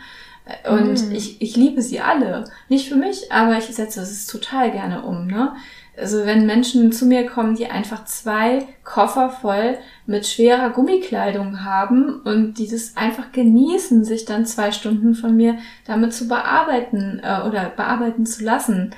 [0.68, 1.12] Und Mhm.
[1.12, 2.44] ich, ich liebe sie alle.
[2.68, 5.54] Nicht für mich, aber ich setze es total gerne um, ne?
[5.96, 12.20] Also wenn Menschen zu mir kommen, die einfach zwei Koffer voll mit schwerer Gummikleidung haben
[12.22, 17.42] und die das einfach genießen, sich dann zwei Stunden von mir damit zu bearbeiten äh,
[17.46, 18.94] oder bearbeiten zu lassen.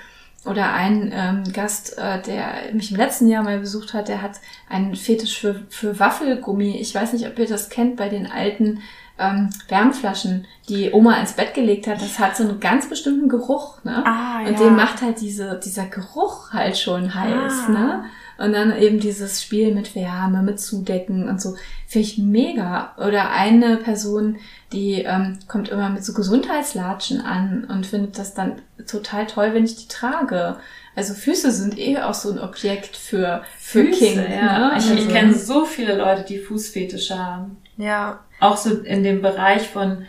[0.47, 4.41] Oder ein ähm, Gast, äh, der mich im letzten Jahr mal besucht hat, der hat
[4.69, 6.77] einen Fetisch für, für Waffelgummi.
[6.77, 8.81] Ich weiß nicht, ob ihr das kennt bei den alten
[9.19, 12.01] ähm, Wärmflaschen, die Oma ins Bett gelegt hat.
[12.01, 14.05] Das hat so einen ganz bestimmten Geruch, ne?
[14.07, 17.71] Ah, Und den macht halt diese, dieser Geruch halt schon heiß, Ah.
[17.71, 18.05] ne?
[18.39, 21.55] Und dann eben dieses Spiel mit Wärme, mit Zudecken und so.
[21.87, 22.93] Finde ich mega.
[22.99, 24.37] Oder eine Person,
[24.75, 29.65] die ähm, kommt immer mit so Gesundheitslatschen an und findet das dann total toll, wenn
[29.65, 30.57] ich die trage.
[30.97, 34.19] Also Füße sind eh auch so ein Objekt für, für Füße, King.
[34.33, 34.59] ja.
[34.71, 34.73] Ne?
[34.79, 37.59] Ich, ich Also- kenne so viele Leute, die Fußfetische haben.
[37.77, 38.21] Ja.
[38.41, 40.07] Auch so in dem Bereich von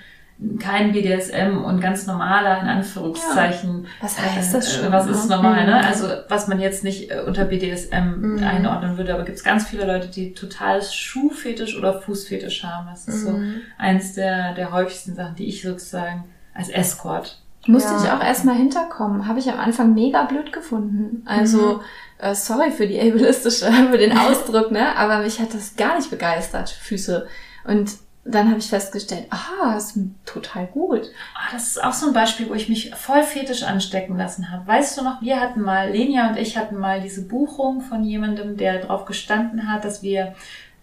[0.59, 3.87] kein BDSM und ganz normaler, in Anführungszeichen.
[4.01, 5.11] Was heißt das äh, schon, Was ne?
[5.11, 5.69] ist normal, Mhm.
[5.71, 5.85] ne?
[5.85, 8.43] Also was man jetzt nicht äh, unter BDSM Mhm.
[8.43, 12.87] einordnen würde, aber gibt es ganz viele Leute, die total Schuhfetisch oder Fußfetisch haben.
[12.89, 13.61] Das ist so Mhm.
[13.77, 17.41] eins der, der häufigsten Sachen, die ich sozusagen als Escort.
[17.67, 18.03] Musste Ja.
[18.03, 19.27] ich auch erstmal hinterkommen.
[19.27, 21.23] Habe ich am Anfang mega blöd gefunden.
[21.25, 21.81] Also,
[22.17, 24.95] äh, sorry für die ableistische, für den Ausdruck, ne?
[24.97, 27.27] Aber mich hat das gar nicht begeistert, Füße.
[27.65, 27.91] Und
[28.29, 31.03] dann habe ich festgestellt, aha, ist total gut.
[31.33, 34.67] Ah, das ist auch so ein Beispiel, wo ich mich voll fetisch anstecken lassen habe.
[34.67, 38.57] Weißt du noch, wir hatten mal, Lenia und ich hatten mal diese Buchung von jemandem,
[38.57, 40.35] der darauf gestanden hat, dass wir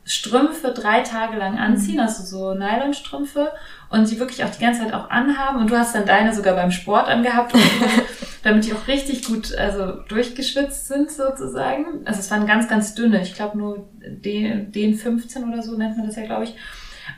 [0.05, 3.53] Strümpfe drei Tage lang anziehen, also so Nylonstrümpfe
[3.89, 6.55] und sie wirklich auch die ganze Zeit auch anhaben und du hast dann deine sogar
[6.55, 7.55] beim Sport angehabt,
[8.43, 12.03] damit die auch richtig gut also durchgeschwitzt sind sozusagen.
[12.05, 15.97] Also es waren ganz, ganz dünne, ich glaube nur den, den 15 oder so nennt
[15.97, 16.55] man das ja, glaube ich.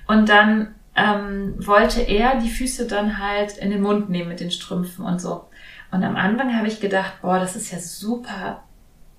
[0.07, 4.53] Und dann ähm, wollte er die Füße dann halt in den Mund nehmen mit den
[4.53, 5.49] Strümpfen und so.
[5.91, 8.63] Und am Anfang habe ich gedacht, boah, das ist ja super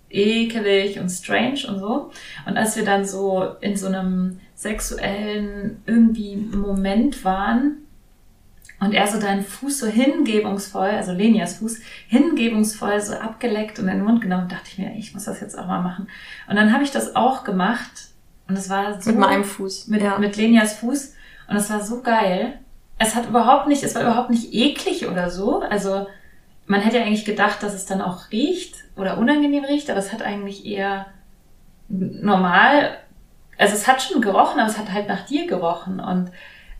[0.09, 2.11] ekelig und strange und so.
[2.45, 7.77] Und als wir dann so in so einem sexuellen irgendwie Moment waren
[8.79, 13.97] und er so deinen Fuß so hingebungsvoll, also Lenias Fuß, hingebungsvoll so abgeleckt und in
[13.97, 16.07] den Mund genommen, dachte ich mir, ich muss das jetzt auch mal machen.
[16.49, 18.09] Und dann habe ich das auch gemacht
[18.47, 19.87] und es war so Mit meinem Fuß.
[19.87, 20.17] mit, ja.
[20.17, 21.15] mit Lenias Fuß
[21.49, 22.59] und es war so geil.
[22.97, 25.59] Es hat überhaupt nicht, es war überhaupt nicht eklig oder so.
[25.59, 26.07] Also
[26.65, 30.11] man hätte ja eigentlich gedacht, dass es dann auch riecht oder unangenehm riecht, aber es
[30.11, 31.07] hat eigentlich eher
[31.89, 32.97] normal,
[33.57, 36.31] also es hat schon gerochen, aber es hat halt nach dir gerochen und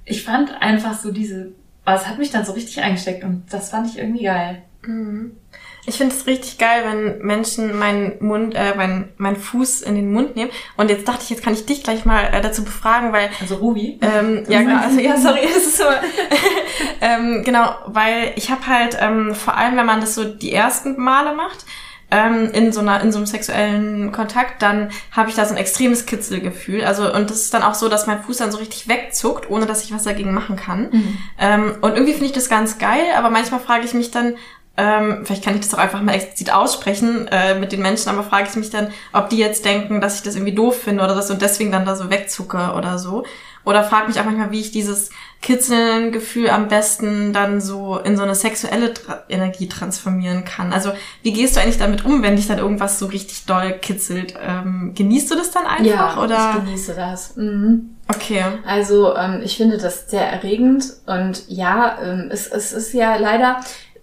[0.05, 1.51] ich fand einfach so diese,
[1.85, 4.63] aber es hat mich dann so richtig eingesteckt und das fand ich irgendwie geil.
[4.85, 5.31] Mhm.
[5.89, 10.11] Ich finde es richtig geil, wenn Menschen meinen Mund, äh, mein, mein Fuß in den
[10.11, 10.51] Mund nehmen.
[10.75, 13.29] Und jetzt dachte ich, jetzt kann ich dich gleich mal äh, dazu befragen, weil.
[13.39, 13.97] Also Ruby?
[14.01, 14.81] Ähm, ja, genau.
[14.81, 15.85] Also, ja, sorry, das ist so.
[17.01, 21.01] ähm, genau, weil ich habe halt, ähm, vor allem, wenn man das so die ersten
[21.01, 21.65] Male macht,
[22.09, 25.57] ähm, in so einer in so einem sexuellen Kontakt, dann habe ich da so ein
[25.57, 26.83] extremes Kitzelgefühl.
[26.83, 29.65] Also und das ist dann auch so, dass mein Fuß dann so richtig wegzuckt, ohne
[29.65, 30.89] dass ich was dagegen machen kann.
[30.91, 31.17] Mhm.
[31.39, 34.35] Ähm, und irgendwie finde ich das ganz geil, aber manchmal frage ich mich dann,
[34.77, 38.23] ähm, vielleicht kann ich das auch einfach mal explizit aussprechen äh, mit den Menschen, aber
[38.23, 41.15] frage ich mich dann, ob die jetzt denken, dass ich das irgendwie doof finde oder
[41.15, 43.25] das und deswegen dann da so wegzucke oder so.
[43.67, 45.09] Oder frage mich auch manchmal, wie ich dieses
[45.41, 50.71] Kitzeln-Gefühl am besten dann so in so eine sexuelle Tra Energie transformieren kann.
[50.71, 54.35] Also wie gehst du eigentlich damit um, wenn dich dann irgendwas so richtig doll kitzelt?
[54.41, 55.85] Ähm, genießt du das dann einfach?
[55.85, 56.53] Ja, oder?
[56.55, 57.35] ich genieße das.
[57.35, 57.97] Mhm.
[58.07, 58.41] Okay.
[58.65, 63.59] Also ähm, ich finde das sehr erregend und ja, ähm, es, es ist ja leider,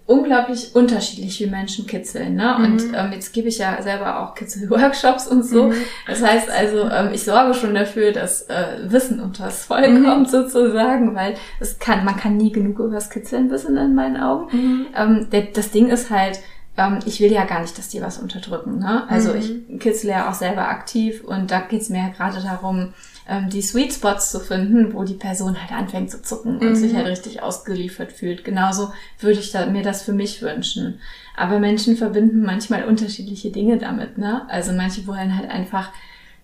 [0.06, 2.34] unglaublich unterschiedlich, wie Menschen kitzeln.
[2.34, 2.56] Ne?
[2.58, 2.64] Mhm.
[2.64, 5.68] Und ähm, jetzt gebe ich ja selber auch Kitzel-Workshops und so.
[5.68, 5.74] Mhm.
[6.06, 10.04] Das heißt also, ähm, ich sorge schon dafür, dass äh, Wissen unters Volk mhm.
[10.04, 14.18] kommt sozusagen, weil es kann, man kann nie genug über das Kitzeln wissen in meinen
[14.18, 14.56] Augen.
[14.56, 14.86] Mhm.
[14.94, 16.40] Ähm, der, das Ding ist halt,
[16.76, 18.78] ähm, ich will ja gar nicht, dass die was unterdrücken.
[18.78, 19.04] Ne?
[19.08, 19.38] Also mhm.
[19.38, 22.92] ich kitzle ja auch selber aktiv und da geht's mir ja gerade darum,
[23.28, 26.74] ähm, die Sweet Spots zu finden, wo die Person halt anfängt zu zucken und mhm.
[26.74, 28.44] sich halt richtig ausgeliefert fühlt.
[28.44, 31.00] Genauso würde ich da, mir das für mich wünschen.
[31.36, 34.18] Aber Menschen verbinden manchmal unterschiedliche Dinge damit.
[34.18, 34.42] Ne?
[34.48, 35.90] Also manche wollen halt einfach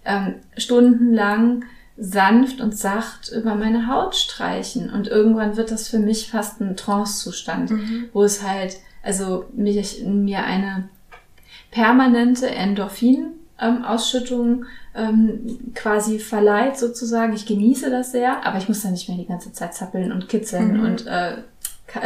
[0.04, 1.64] ähm, stundenlang
[1.98, 4.90] sanft und sacht über meine Haut streichen.
[4.90, 8.08] Und irgendwann wird das für mich fast ein Trance-Zustand, mhm.
[8.14, 10.88] wo es halt, also mich, mir eine
[11.70, 13.39] permanente Endorphin-Ausschüttung
[14.94, 17.32] ähm, quasi verleiht sozusagen.
[17.32, 20.28] Ich genieße das sehr, aber ich muss da nicht mehr die ganze Zeit zappeln und
[20.28, 20.84] kitzeln mhm.
[20.84, 21.36] und äh,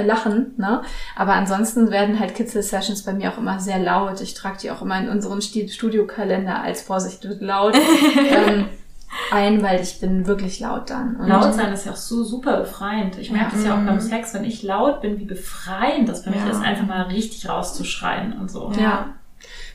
[0.03, 0.83] lachen, ne?
[1.17, 4.21] Aber ansonsten werden halt Kitzel-Sessions bei mir auch immer sehr laut.
[4.21, 7.75] Ich trage die auch immer in unseren Studiokalender als Vorsicht wird laut
[8.31, 8.67] ähm,
[9.31, 11.17] ein, weil ich bin wirklich laut dann.
[11.17, 13.19] Und laut sein ist ja auch so super befreiend.
[13.19, 13.57] Ich merke ja.
[13.57, 16.51] das ja auch beim Sex, wenn ich laut bin, wie befreiend das für mich ja.
[16.51, 18.73] ist, einfach mal richtig rauszuschreien und so.
[18.79, 19.15] Ja.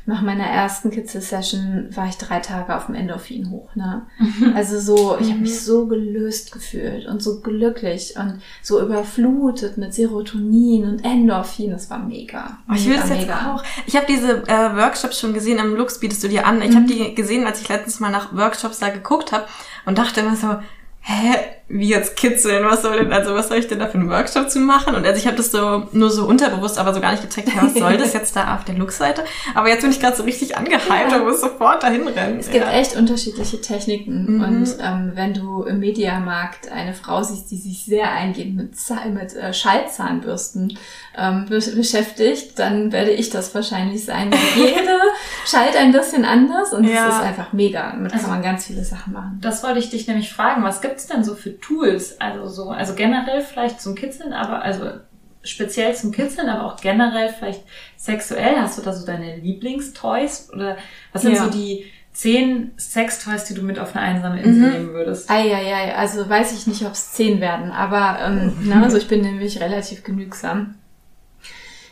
[0.05, 3.75] Nach meiner ersten Kitzel-Session war ich drei Tage auf dem Endorphin hoch.
[3.75, 4.07] Ne?
[4.55, 5.55] Also so, ich habe mich mhm.
[5.55, 11.71] so gelöst gefühlt und so glücklich und so überflutet mit Serotonin und Endorphin.
[11.71, 12.57] Das war mega.
[12.69, 13.63] Oh, ich will es jetzt auch.
[13.85, 15.59] Ich habe diese äh, Workshops schon gesehen.
[15.59, 16.61] Im Lux bietest du dir an.
[16.61, 16.75] Ich mhm.
[16.75, 19.45] habe die gesehen, als ich letztens mal nach Workshops da geguckt habe
[19.85, 20.59] und dachte immer so,
[21.01, 21.35] hä,
[21.69, 24.49] wie jetzt kitzeln, was soll denn, also was soll ich denn da für einen Workshop
[24.49, 24.95] zu machen?
[24.95, 27.75] Und also ich habe das so nur so unterbewusst, aber so gar nicht gecheckt, was
[27.75, 29.23] soll das jetzt da auf der Look-Seite?
[29.53, 31.17] Aber jetzt bin ich gerade so richtig angehypt ja.
[31.17, 32.39] und muss sofort dahin rennen.
[32.39, 32.71] Es gibt ja.
[32.71, 34.37] echt unterschiedliche Techniken.
[34.37, 34.43] Mhm.
[34.43, 38.73] Und ähm, wenn du im Mediamarkt eine Frau siehst, die sich sehr eingehend mit,
[39.13, 40.75] mit äh, Schallzahnbürsten
[41.15, 44.31] ähm, beschäftigt, dann werde ich das wahrscheinlich sein.
[44.55, 44.97] Jede
[45.45, 47.09] schallt ein bisschen anders und es ja.
[47.09, 47.91] ist einfach mega.
[47.91, 49.37] Damit also, kann man ganz viele Sachen machen.
[49.41, 50.63] Das wollte ich dich nämlich fragen.
[50.63, 52.19] Was gibt's denn so für Tools?
[52.19, 54.91] Also so, also generell vielleicht zum Kitzeln, aber also
[55.43, 57.63] speziell zum Kitzeln, aber auch generell vielleicht
[57.97, 58.55] sexuell.
[58.57, 60.77] Hast du da so deine Lieblingstoys oder
[61.13, 61.45] was sind ja.
[61.45, 64.73] so die zehn Sextoys, die du mit auf eine einsame Insel mhm.
[64.73, 65.29] nehmen würdest?
[65.29, 69.21] Eieiei, also weiß ich nicht, ob es zehn werden, aber ähm, na, also ich bin
[69.21, 70.75] nämlich relativ genügsam.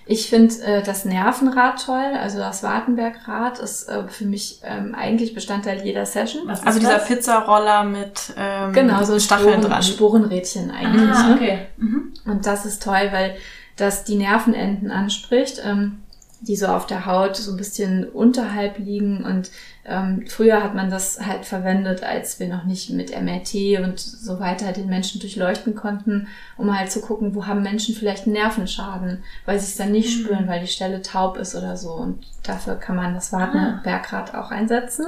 [0.07, 5.33] Ich finde äh, das Nervenrad toll, also das Wartenbergrad ist äh, für mich ähm, eigentlich
[5.33, 6.49] Bestandteil jeder Session.
[6.49, 9.83] also dieser Pizzaroller mit ähm, genau, so Stacheln Sporen, dran.
[9.83, 11.09] Sporenrädchen eigentlich.
[11.09, 11.59] Ah, okay.
[11.77, 12.13] Mhm.
[12.25, 13.35] Und das ist toll, weil
[13.75, 15.61] das die Nervenenden anspricht.
[15.63, 15.99] Ähm,
[16.39, 19.23] die so auf der Haut so ein bisschen unterhalb liegen.
[19.23, 19.49] Und
[19.85, 24.39] ähm, früher hat man das halt verwendet, als wir noch nicht mit MRT und so
[24.39, 29.23] weiter den Menschen durchleuchten konnten, um halt zu gucken, wo haben Menschen vielleicht einen Nervenschaden,
[29.45, 30.23] weil sie es dann nicht mhm.
[30.23, 31.91] spüren, weil die Stelle taub ist oder so.
[31.93, 35.07] Und dafür kann man das Wartenbergrad auch einsetzen.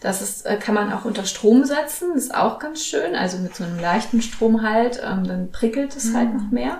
[0.00, 3.14] Das ist, äh, kann man auch unter Strom setzen, ist auch ganz schön.
[3.14, 6.32] Also mit so einem leichten Strom halt, ähm, dann prickelt es halt mhm.
[6.32, 6.78] halt noch mehr.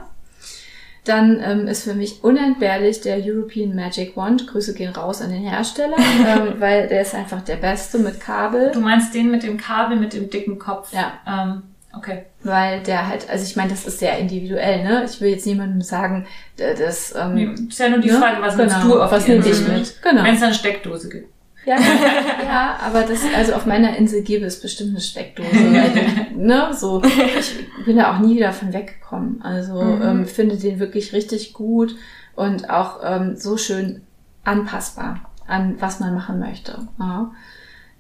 [1.05, 4.47] Dann ähm, ist für mich unentbehrlich der European Magic Wand.
[4.47, 8.71] Grüße gehen raus an den Hersteller, ähm, weil der ist einfach der Beste mit Kabel.
[8.73, 10.93] Du meinst den mit dem Kabel, mit dem dicken Kopf?
[10.95, 11.13] Ja.
[11.27, 11.63] Ähm,
[11.95, 12.25] okay.
[12.43, 15.05] Weil der halt, also ich meine, das ist sehr individuell, ne?
[15.05, 17.15] Ich will jetzt niemandem sagen, das...
[17.15, 18.19] Ähm, nee, ist ja nur die ne?
[18.19, 20.03] Frage, was genau, nimmst du auf was nehme ich mit?
[20.03, 20.25] Genau.
[20.25, 21.34] Wenn es eine Steckdose gibt.
[21.67, 21.77] Ja,
[22.45, 25.49] ja, aber das, also auf meiner Insel gäbe es bestimmt eine Steckdose.
[26.37, 27.03] ne, so.
[27.03, 29.41] Ich bin da auch nie wieder von weggekommen.
[29.43, 30.03] Also mhm.
[30.03, 31.97] ähm, finde den wirklich richtig gut
[32.37, 34.03] und auch ähm, so schön
[34.45, 36.89] anpassbar an was man machen möchte.
[36.99, 37.33] Ja.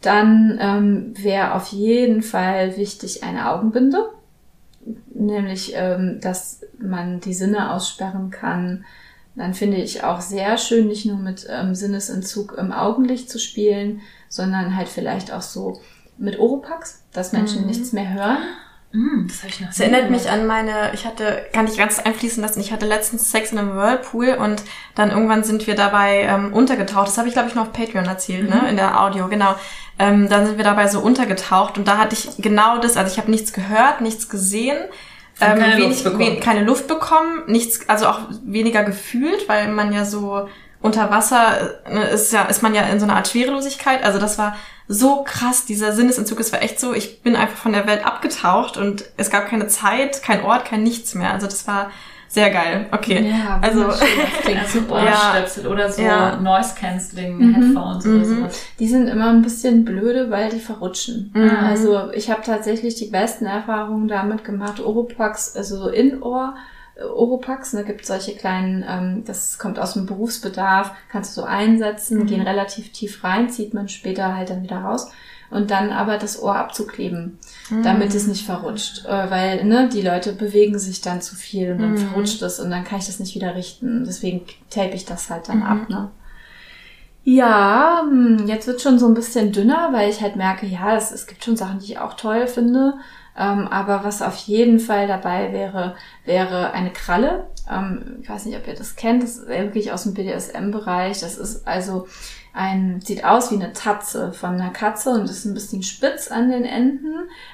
[0.01, 4.11] Dann ähm, wäre auf jeden Fall wichtig eine Augenbinde,
[5.15, 8.85] nämlich ähm, dass man die Sinne aussperren kann.
[9.37, 14.01] Dann finde ich auch sehr schön, nicht nur mit ähm, Sinnesentzug im Augenlicht zu spielen,
[14.29, 15.81] sondern halt vielleicht auch so
[16.19, 17.67] mit Oropax, dass Menschen Mhm.
[17.67, 18.39] nichts mehr hören.
[18.93, 21.99] Mm, das habe ich noch Das erinnert mich an meine, ich hatte, kann ich ganz
[21.99, 24.63] einfließen lassen, ich hatte letztens Sex in einem Whirlpool und
[24.95, 27.09] dann irgendwann sind wir dabei ähm, untergetaucht.
[27.09, 28.69] Das habe ich, glaube ich, noch auf Patreon erzählt, ne?
[28.71, 29.57] In der Audio, genau.
[29.99, 33.19] Ähm, dann sind wir dabei so untergetaucht und da hatte ich genau das, also ich
[33.19, 34.79] habe nichts gehört, nichts gesehen.
[35.41, 36.37] Ähm, keine wenig, Luft bekommen.
[36.37, 40.49] we keine Luft bekommen, nichts, also auch weniger gefühlt, weil man ja so
[40.81, 44.05] unter Wasser ne, ist ja, ist man ja in so einer Art Schwerelosigkeit.
[44.05, 47.73] Also das war so krass, dieser Sinnesentzug, es war echt so, ich bin einfach von
[47.73, 51.33] der Welt abgetaucht und es gab keine Zeit, kein Ort, kein nichts mehr.
[51.33, 51.91] Also das war
[52.29, 52.87] sehr geil.
[52.91, 53.29] Okay.
[53.31, 53.85] Ja, also.
[53.85, 54.01] Das
[54.43, 54.95] klingt Also super.
[55.03, 56.37] Ohrstöpsel oder so Ja.
[56.37, 57.55] Noise Cancelling Mhm.
[57.55, 58.25] Headphones oder Mhm.
[58.25, 58.63] sowas.
[58.79, 61.31] Die sind immer ein bisschen blöde, weil die verrutschen.
[61.35, 61.49] Mhm.
[61.51, 64.81] Also ich habe tatsächlich die besten Erfahrungen damit gemacht.
[64.81, 66.55] Oropax, also so In-Ohr.
[66.97, 71.47] äh, Oropax, da gibt solche kleinen, ähm, das kommt aus dem Berufsbedarf, kannst du so
[71.47, 72.27] einsetzen, Mhm.
[72.27, 75.11] gehen relativ tief rein, zieht man später halt dann wieder raus
[75.51, 77.39] und dann aber das Ohr abzukleben,
[77.83, 81.79] damit es nicht verrutscht, äh, weil ne, die Leute bewegen sich dann zu viel und
[81.79, 81.97] dann Mhm.
[81.99, 84.05] verrutscht es und dann kann ich das nicht wieder richten.
[84.05, 85.63] Deswegen tape ich das halt dann Mhm.
[85.67, 85.89] ab.
[85.89, 86.11] Ne?
[87.25, 91.11] Ja, hm, jetzt wird schon so ein bisschen dünner, weil ich halt merke, ja, es,
[91.11, 92.95] es gibt schon Sachen, die ich auch toll finde.
[93.37, 97.47] Ähm, aber was auf jeden Fall dabei wäre, wäre eine Kralle.
[97.69, 99.23] Ähm, ich weiß nicht, ob ihr das kennt.
[99.23, 101.21] Das ist wirklich aus dem BDSM-Bereich.
[101.21, 102.07] Das ist also
[102.57, 106.51] ein, sieht aus wie eine Tatze von einer Katze und ist ein bisschen spitz an
[106.51, 107.13] den Enden.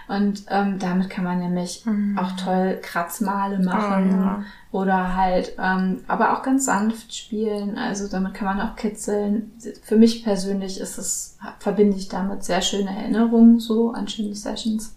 [0.08, 2.18] Und ähm, damit kann man nämlich Mhm.
[2.18, 4.44] auch toll Kratzmale Oh, machen ja.
[4.72, 7.78] oder halt, ähm, aber auch ganz sanft spielen.
[7.78, 9.52] Also damit kann man auch kitzeln.
[9.82, 14.96] Für mich persönlich ist es, verbinde ich damit sehr schöne Erinnerungen so an schöne Sessions.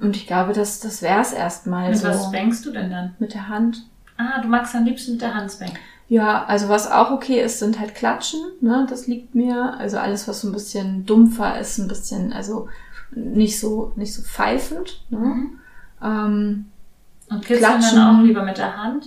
[0.00, 2.08] Und ich glaube, das, das wäre es erstmal Mit so.
[2.08, 3.14] was spankst du denn dann?
[3.18, 3.84] Mit der Hand.
[4.18, 5.78] Ah, du magst am liebsten mit der Hand spanken.
[6.08, 8.86] Ja, also was auch okay ist, sind halt Klatschen, ne?
[8.88, 9.74] Das liegt mir.
[9.78, 12.68] Also alles, was so ein bisschen dumpfer ist, ein bisschen, also
[13.10, 15.18] nicht so, nicht so pfeifend, ne?
[15.18, 15.58] Mhm.
[16.02, 16.64] Ähm,
[17.30, 17.96] Und kitzeln Klatschen.
[17.98, 19.04] dann auch lieber mit der Hand?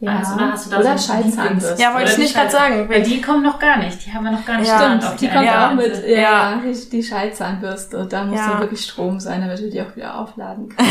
[0.00, 0.16] ja.
[0.18, 1.82] Also, oder hast du da oder so ein Schallzahnbürste.
[1.82, 2.88] Ja, wollte Oder ich nicht gerade sagen.
[2.88, 4.06] Weil die kommen noch gar nicht.
[4.06, 6.08] Die haben wir noch gar nicht Ja, Stimmt, auf die die kommt eine auch mit,
[6.08, 6.62] ja, Ja.
[6.64, 8.06] Die, die Schallzahnbürste.
[8.08, 8.48] Da muss Ja.
[8.52, 10.88] dann wirklich Strom sein, damit wir die auch wieder aufladen können.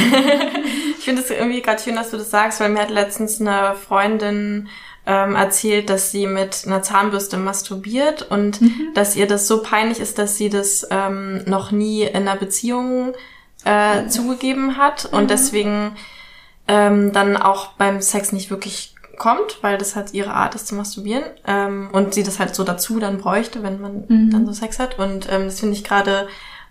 [0.97, 3.73] Ich finde es irgendwie gerade schön, dass du das sagst, weil mir hat letztens eine
[3.73, 4.67] Freundin
[5.11, 8.59] ähm, erzählt, dass sie mit einer Zahnbürste masturbiert und
[8.93, 13.13] dass ihr das so peinlich ist, dass sie das ähm, noch nie in einer Beziehung
[13.65, 15.95] äh, zugegeben hat und deswegen
[16.67, 20.75] ähm, dann auch beim Sex nicht wirklich kommt, weil das halt ihre Art ist zu
[20.75, 24.29] masturbieren ähm, und sie das halt so dazu dann bräuchte, wenn man Mhm.
[24.31, 24.99] dann so Sex hat.
[24.99, 26.27] Und ähm, das finde ich gerade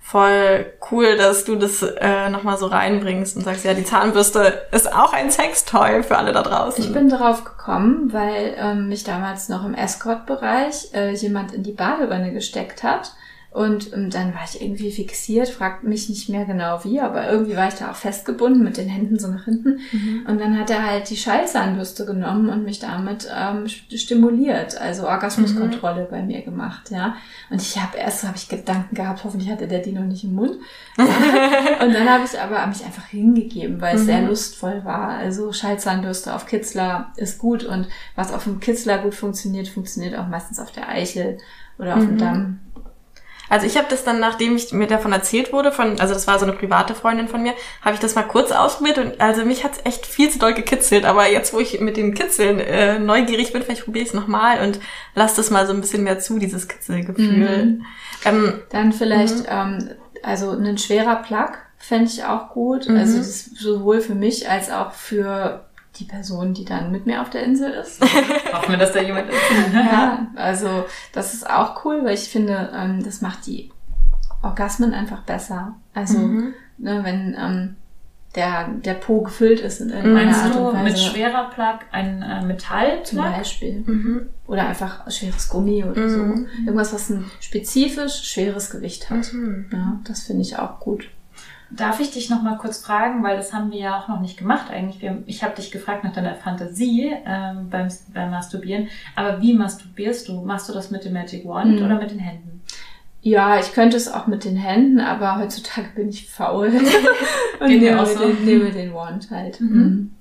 [0.09, 4.90] voll cool, dass du das äh, nochmal so reinbringst und sagst, ja, die Zahnbürste ist
[4.90, 6.83] auch ein Sextoy für alle da draußen.
[6.83, 11.73] Ich bin darauf gekommen, weil ähm, mich damals noch im Escort-Bereich äh, jemand in die
[11.73, 13.12] Badewanne gesteckt hat.
[13.51, 17.57] Und ähm, dann war ich irgendwie fixiert, fragt mich nicht mehr genau wie, aber irgendwie
[17.57, 19.81] war ich da auch festgebunden mit den Händen so nach hinten.
[20.29, 25.09] Und dann hat er halt die Schallzahnbürste genommen und mich damit ähm, st- stimuliert, also
[25.09, 27.17] Orgasmuskontrolle bei mir gemacht, ja.
[27.49, 30.35] Und ich habe erst habe ich Gedanken gehabt, hoffentlich hatte der die noch nicht im
[30.35, 30.53] Mund.
[30.99, 35.09] und dann habe ich aber mich einfach hingegeben, weil es sehr lustvoll war.
[35.09, 40.29] Also Schallzahnbürste auf Kitzler ist gut und was auf dem Kitzler gut funktioniert, funktioniert auch
[40.29, 41.39] meistens auf der Eichel
[41.79, 42.59] oder auf dem Damm.
[43.49, 46.39] Also ich habe das dann, nachdem ich mir davon erzählt wurde, von, also das war
[46.39, 49.65] so eine private Freundin von mir, habe ich das mal kurz ausprobiert und also mich
[49.65, 51.05] hat's echt viel zu doll gekitzelt.
[51.05, 54.67] Aber jetzt, wo ich mit dem Kitzeln äh, neugierig bin, vielleicht probiere ich es nochmal
[54.67, 54.81] und
[55.15, 57.81] lass das mal so ein bisschen mehr zu, dieses Kitzelgefühl.
[58.25, 59.91] Ähm, Dann vielleicht, ähm,
[60.23, 62.89] also ein schwerer Plug fände ich auch gut.
[62.89, 65.68] Also das ist sowohl für mich als auch für
[65.99, 68.01] die Person, die dann mit mir auf der Insel ist.
[68.53, 69.39] Hoffen wir, dass da jemand ist.
[69.75, 73.71] ja, also das ist auch cool, weil ich finde, ähm, das macht die
[74.43, 75.75] Orgasmen einfach besser.
[75.95, 76.55] Also, Mhm.
[76.79, 77.77] ne, wenn ähm,
[78.35, 80.85] der, der Po gefüllt ist in irgendeiner Meinst Art du und Weise.
[80.85, 83.25] mit schwerer Plug ein äh, Zum Metallplug?
[83.25, 83.83] Beispiel.
[83.87, 84.21] mhm.
[84.47, 86.09] Oder einfach schweres Gummi oder Mhm.
[86.11, 86.47] so.
[86.65, 89.33] Irgendwas, was ein spezifisch schweres Gewicht hat.
[89.33, 89.67] Mhm.
[89.73, 91.09] Ja, das finde ich auch gut.
[91.71, 94.39] Darf ich dich noch mal kurz fragen, weil das haben wir ja auch noch nicht
[94.39, 95.03] gemacht eigentlich.
[95.03, 98.89] Wir, ich habe dich gefragt nach deiner Fantasie ähm, beim, beim Masturbieren.
[99.14, 100.41] Aber wie masturbierst du?
[100.45, 101.85] Machst du das mit dem Magic Wand Mhm.
[101.85, 102.62] oder mit den Händen?
[103.21, 106.69] Ja, ich könnte es auch mit den Händen, aber heutzutage bin ich faul.
[107.61, 108.21] und nehme, auch so.
[108.27, 109.61] den, nehme den Wand halt.
[109.61, 110.14] Mhm.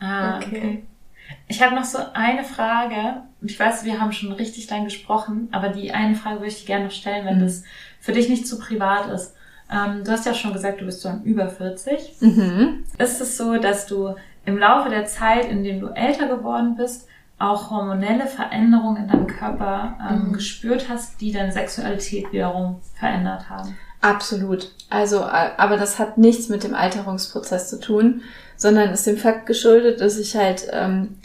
[0.00, 0.46] Ah, okay.
[0.48, 0.82] Okay.
[1.46, 3.22] Ich habe noch so eine Frage.
[3.40, 6.66] Ich weiß, wir haben schon richtig lang gesprochen, aber die eine Frage würde ich dir
[6.66, 7.42] gerne noch stellen, wenn Mhm.
[7.42, 7.62] das
[8.00, 9.34] für dich nicht zu privat ist.
[9.72, 12.16] Ähm, du hast ja schon gesagt, du bist schon über 40.
[12.20, 12.84] Mhm.
[12.98, 14.14] Ist es so, dass du
[14.44, 17.06] im Laufe der Zeit, in dem du älter geworden bist,
[17.38, 20.32] auch hormonelle Veränderungen in deinem Körper ähm, Mhm.
[20.34, 23.76] gespürt hast, die deine Sexualität wiederum verändert haben?
[24.00, 24.72] Absolut.
[24.90, 28.22] Also, aber das hat nichts mit dem Alterungsprozess zu tun,
[28.56, 31.16] sondern ist dem Fakt geschuldet, dass ich halt ähm,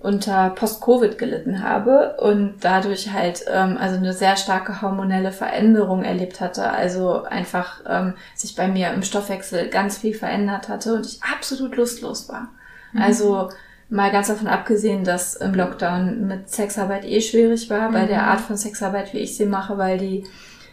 [0.00, 6.40] unter Post-Covid gelitten habe und dadurch halt ähm, also eine sehr starke hormonelle Veränderung erlebt
[6.40, 6.70] hatte.
[6.70, 11.76] Also einfach ähm, sich bei mir im Stoffwechsel ganz viel verändert hatte und ich absolut
[11.76, 12.48] lustlos war.
[12.96, 13.50] Also
[13.90, 18.40] mal ganz davon abgesehen, dass im Lockdown mit Sexarbeit eh schwierig war, bei der Art
[18.40, 20.24] von Sexarbeit, wie ich sie mache, weil die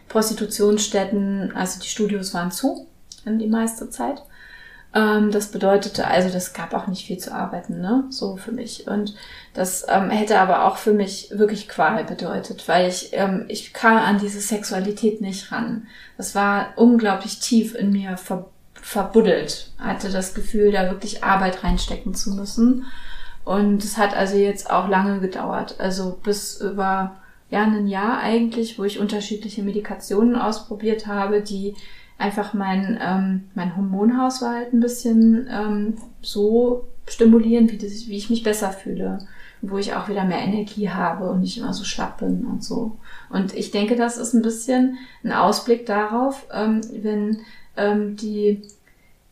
[0.10, 2.88] Prostitutionsstätten, also die Studios waren zu
[3.26, 4.22] in die meiste Zeit.
[4.96, 8.06] Ähm, das bedeutete, also das gab auch nicht viel zu arbeiten, ne?
[8.10, 8.88] So für mich.
[8.88, 9.14] Und
[9.54, 13.98] das ähm, hätte aber auch für mich wirklich Qual bedeutet, weil ich, ähm, ich kam
[13.98, 15.88] an diese Sexualität nicht ran.
[16.16, 19.72] Das war unglaublich tief in mir ver verbuddelt.
[19.80, 22.86] Hatte das Gefühl, da wirklich Arbeit reinstecken zu müssen.
[23.44, 25.76] Und es hat also jetzt auch lange gedauert.
[25.80, 27.16] Also bis über
[27.50, 31.76] ja, ein Jahr eigentlich, wo ich unterschiedliche Medikationen ausprobiert habe, die
[32.18, 38.44] einfach mein, ähm, mein Hormonhaushalt ein bisschen ähm, so stimulieren, wie, das, wie ich mich
[38.44, 39.20] besser fühle.
[39.62, 42.98] Wo ich auch wieder mehr Energie habe und nicht immer so schlapp bin und so.
[43.30, 47.40] Und ich denke, das ist ein bisschen ein Ausblick darauf, ähm, wenn
[47.76, 48.62] ähm, die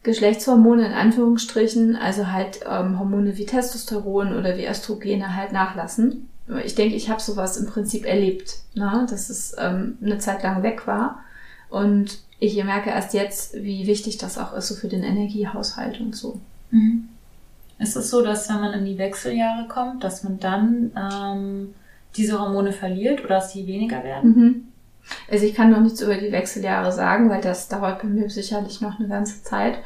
[0.03, 6.29] Geschlechtshormone in Anführungsstrichen, also halt ähm, Hormone wie Testosteron oder wie Östrogene halt nachlassen.
[6.65, 9.07] Ich denke, ich habe sowas im Prinzip erlebt, ne?
[9.09, 11.19] dass es ähm, eine Zeit lang weg war.
[11.69, 16.13] Und ich merke erst jetzt, wie wichtig das auch ist, so für den Energiehaushalt und
[16.13, 16.41] so.
[16.71, 17.07] Mhm.
[17.79, 21.73] Ist es so, dass wenn man in die Wechseljahre kommt, dass man dann ähm,
[22.17, 24.29] diese Hormone verliert oder dass sie weniger werden?
[24.29, 24.67] Mhm.
[25.31, 28.81] Also ich kann noch nichts über die Wechseljahre sagen, weil das dauert bei mir sicherlich
[28.81, 29.77] noch eine ganze Zeit.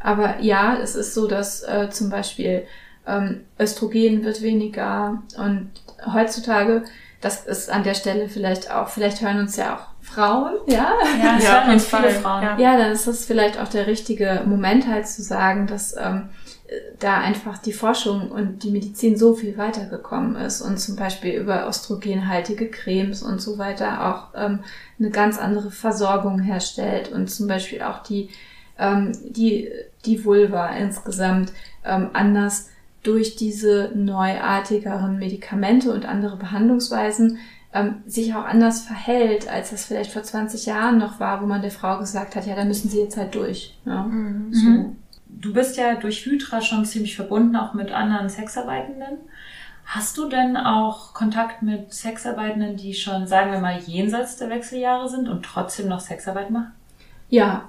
[0.00, 2.64] Aber ja, es ist so, dass äh, zum Beispiel
[3.06, 5.70] ähm, Östrogen wird weniger und
[6.12, 6.84] heutzutage,
[7.20, 10.92] das ist an der Stelle vielleicht auch, vielleicht hören uns ja auch Frauen, ja?
[11.22, 12.42] Ja, Ja, hören uns viele Frauen.
[12.42, 12.58] ja.
[12.58, 16.28] Ja, dann ist das vielleicht auch der richtige Moment halt zu sagen, dass ähm,
[16.98, 21.66] da einfach die Forschung und die Medizin so viel weitergekommen ist und zum Beispiel über
[21.68, 24.60] östrogenhaltige Cremes und so weiter auch ähm,
[24.98, 28.30] eine ganz andere Versorgung herstellt und zum Beispiel auch die,
[28.78, 29.70] ähm, die,
[30.04, 31.52] die Vulva insgesamt
[31.84, 32.68] ähm, anders
[33.06, 37.38] durch diese neuartigeren Medikamente und andere Behandlungsweisen
[37.72, 41.62] ähm, sich auch anders verhält, als das vielleicht vor 20 Jahren noch war, wo man
[41.62, 43.76] der Frau gesagt hat, ja, da müssen sie jetzt halt durch.
[43.84, 44.02] Ja.
[44.04, 44.52] Mhm.
[44.52, 44.96] So.
[45.28, 49.18] Du bist ja durch Hydra schon ziemlich verbunden, auch mit anderen Sexarbeitenden.
[49.84, 55.08] Hast du denn auch Kontakt mit Sexarbeitenden, die schon, sagen wir mal, jenseits der Wechseljahre
[55.08, 56.72] sind und trotzdem noch Sexarbeit machen?
[57.28, 57.68] Ja,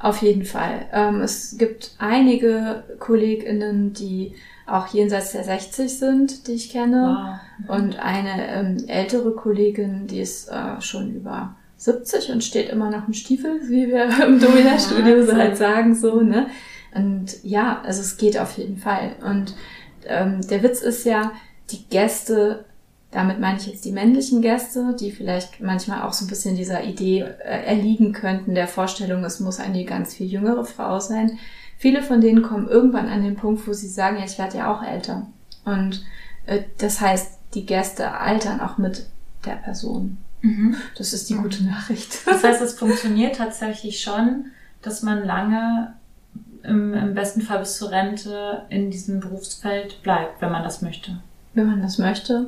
[0.00, 0.86] auf jeden Fall.
[0.92, 4.34] Ähm, es gibt einige KollegInnen, die
[4.68, 7.40] auch jenseits der 60 sind, die ich kenne.
[7.66, 7.76] Wow.
[7.76, 13.06] Und eine ähm, ältere Kollegin, die ist äh, schon über 70 und steht immer noch
[13.06, 16.48] im Stiefel, wie wir im Domina-Studio so halt sagen, so, ne?
[16.94, 19.12] Und ja, also es geht auf jeden Fall.
[19.24, 19.54] Und
[20.06, 21.32] ähm, der Witz ist ja,
[21.70, 22.64] die Gäste,
[23.10, 26.84] damit meine ich jetzt die männlichen Gäste, die vielleicht manchmal auch so ein bisschen dieser
[26.84, 31.38] Idee äh, erliegen könnten, der Vorstellung, es muss eine ganz viel jüngere Frau sein.
[31.78, 34.72] Viele von denen kommen irgendwann an den Punkt, wo sie sagen, ja, ich werde ja
[34.74, 35.26] auch älter.
[35.64, 36.04] Und
[36.46, 39.06] äh, das heißt, die Gäste altern auch mit
[39.46, 40.18] der Person.
[40.42, 40.76] Mhm.
[40.96, 42.26] Das ist die gute Nachricht.
[42.26, 44.46] Das heißt, es funktioniert tatsächlich schon,
[44.82, 45.94] dass man lange,
[46.64, 51.20] im, im besten Fall bis zur Rente, in diesem Berufsfeld bleibt, wenn man das möchte.
[51.54, 52.46] wenn man das möchte.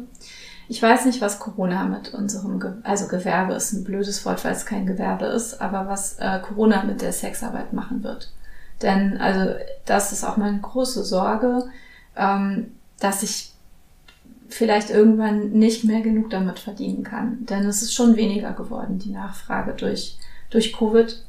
[0.69, 4.53] Ich weiß nicht, was Corona mit unserem, Ge also Gewerbe ist ein blödes Wort, weil
[4.53, 8.31] es kein Gewerbe ist, aber was äh, Corona mit der Sexarbeit machen wird.
[8.83, 9.55] Denn, also,
[9.85, 11.65] das ist auch meine große Sorge,
[12.17, 13.53] ähm, dass ich
[14.49, 17.47] vielleicht irgendwann nicht mehr genug damit verdienen kann.
[17.47, 20.19] Denn es ist schon weniger geworden, die Nachfrage durch,
[20.51, 21.25] durch Covid.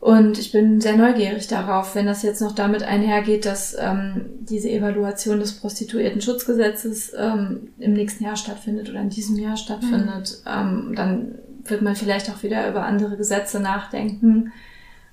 [0.00, 4.68] Und ich bin sehr neugierig darauf, wenn das jetzt noch damit einhergeht, dass ähm, diese
[4.68, 11.36] Evaluation des Prostituierten-Schutzgesetzes ähm, im nächsten Jahr stattfindet oder in diesem Jahr stattfindet, ähm, dann
[11.64, 14.52] wird man vielleicht auch wieder über andere Gesetze nachdenken.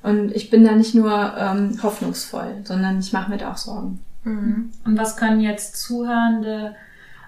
[0.04, 4.00] Und ich bin da nicht nur ähm, hoffnungsvoll, sondern ich mache mir da auch Sorgen.
[4.24, 4.72] Mhm.
[4.84, 6.76] Und was können jetzt Zuhörende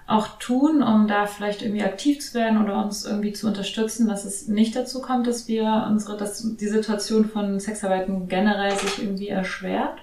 [0.06, 4.24] auch tun, um da vielleicht irgendwie aktiv zu werden oder uns irgendwie zu unterstützen, dass
[4.24, 9.28] es nicht dazu kommt, dass wir unsere, dass die Situation von Sexarbeiten generell sich irgendwie
[9.28, 9.98] erschwert?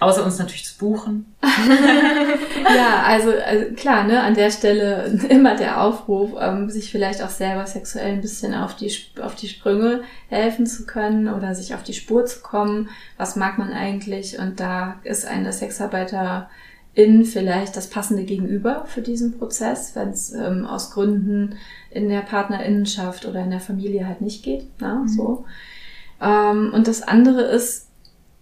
[0.00, 1.34] Außer uns natürlich zu buchen.
[1.42, 7.30] ja, also, also klar, ne, an der Stelle immer der Aufruf, ähm, sich vielleicht auch
[7.30, 11.82] selber sexuell ein bisschen auf die, auf die Sprünge helfen zu können oder sich auf
[11.82, 12.88] die Spur zu kommen.
[13.16, 14.38] Was mag man eigentlich?
[14.38, 20.66] Und da ist eine Sexarbeiterin vielleicht das passende Gegenüber für diesen Prozess, wenn es ähm,
[20.66, 21.56] aus Gründen
[21.90, 24.80] in der Partnerinnenschaft oder in der Familie halt nicht geht.
[24.80, 25.08] Ne, mhm.
[25.08, 25.44] so.
[26.20, 27.83] Ähm, und das andere ist,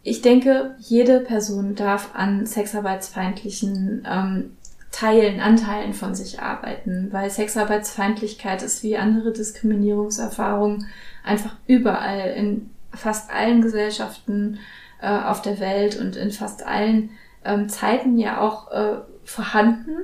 [0.02, 4.56] ich denke, jede Person darf an sexarbeitsfeindlichen ähm,
[4.90, 10.86] Teilen, Anteilen von sich arbeiten, weil Sexarbeitsfeindlichkeit ist wie andere Diskriminierungserfahrungen
[11.24, 14.58] einfach überall in fast allen Gesellschaften
[15.00, 17.10] äh, auf der Welt und in fast allen
[17.44, 19.96] ähm, Zeiten ja auch äh, vorhanden.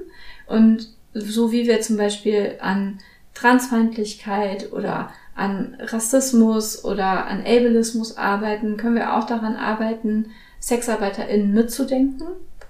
[0.46, 2.98] Und so wie wir zum Beispiel an
[3.34, 10.26] Transfeindlichkeit oder an Rassismus oder an Ableismus arbeiten, können wir auch daran arbeiten,
[10.60, 12.26] SexarbeiterInnen mitzudenken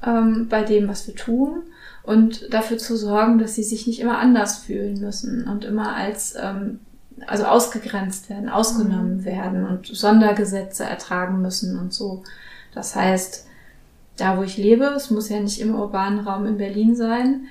[0.06, 1.62] ähm, bei dem, was wir tun
[2.02, 6.34] und dafür zu sorgen, dass sie sich nicht immer anders fühlen müssen und immer als
[6.40, 6.80] ähm,
[7.26, 9.24] also ausgegrenzt werden, ausgenommen mhm.
[9.24, 12.22] werden und Sondergesetze ertragen müssen und so.
[12.74, 13.46] Das heißt,
[14.16, 17.46] da wo ich lebe, es muss ja nicht im urbanen Raum in Berlin sein,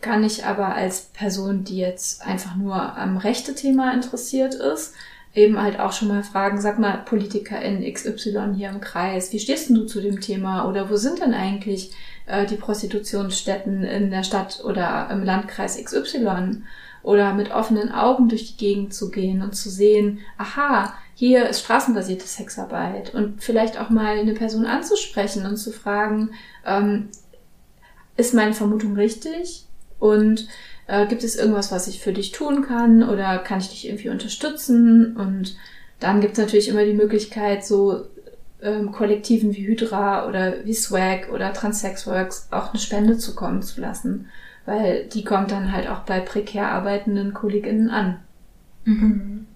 [0.00, 4.94] kann ich aber als Person, die jetzt einfach nur am rechte Thema interessiert ist,
[5.34, 9.68] eben halt auch schon mal fragen, sag mal, Politikerin XY hier im Kreis, wie stehst
[9.68, 10.68] denn du zu dem Thema?
[10.68, 11.92] Oder wo sind denn eigentlich
[12.26, 16.62] äh, die Prostitutionsstätten in der Stadt oder im Landkreis XY?
[17.02, 21.60] Oder mit offenen Augen durch die Gegend zu gehen und zu sehen, aha, hier ist
[21.60, 26.30] straßenbasierte Sexarbeit und vielleicht auch mal eine Person anzusprechen und zu fragen,
[26.66, 27.08] ähm,
[28.16, 29.67] ist meine Vermutung richtig?
[29.98, 30.48] Und
[30.86, 34.08] äh, gibt es irgendwas, was ich für dich tun kann oder kann ich dich irgendwie
[34.08, 35.16] unterstützen?
[35.16, 35.56] Und
[36.00, 38.06] dann gibt es natürlich immer die Möglichkeit, so
[38.62, 44.28] ähm, Kollektiven wie Hydra oder wie Swag oder Transsexworks auch eine Spende zukommen zu lassen,
[44.66, 48.20] weil die kommt dann halt auch bei prekär arbeitenden KollegInnen an.
[48.84, 49.46] Mhm.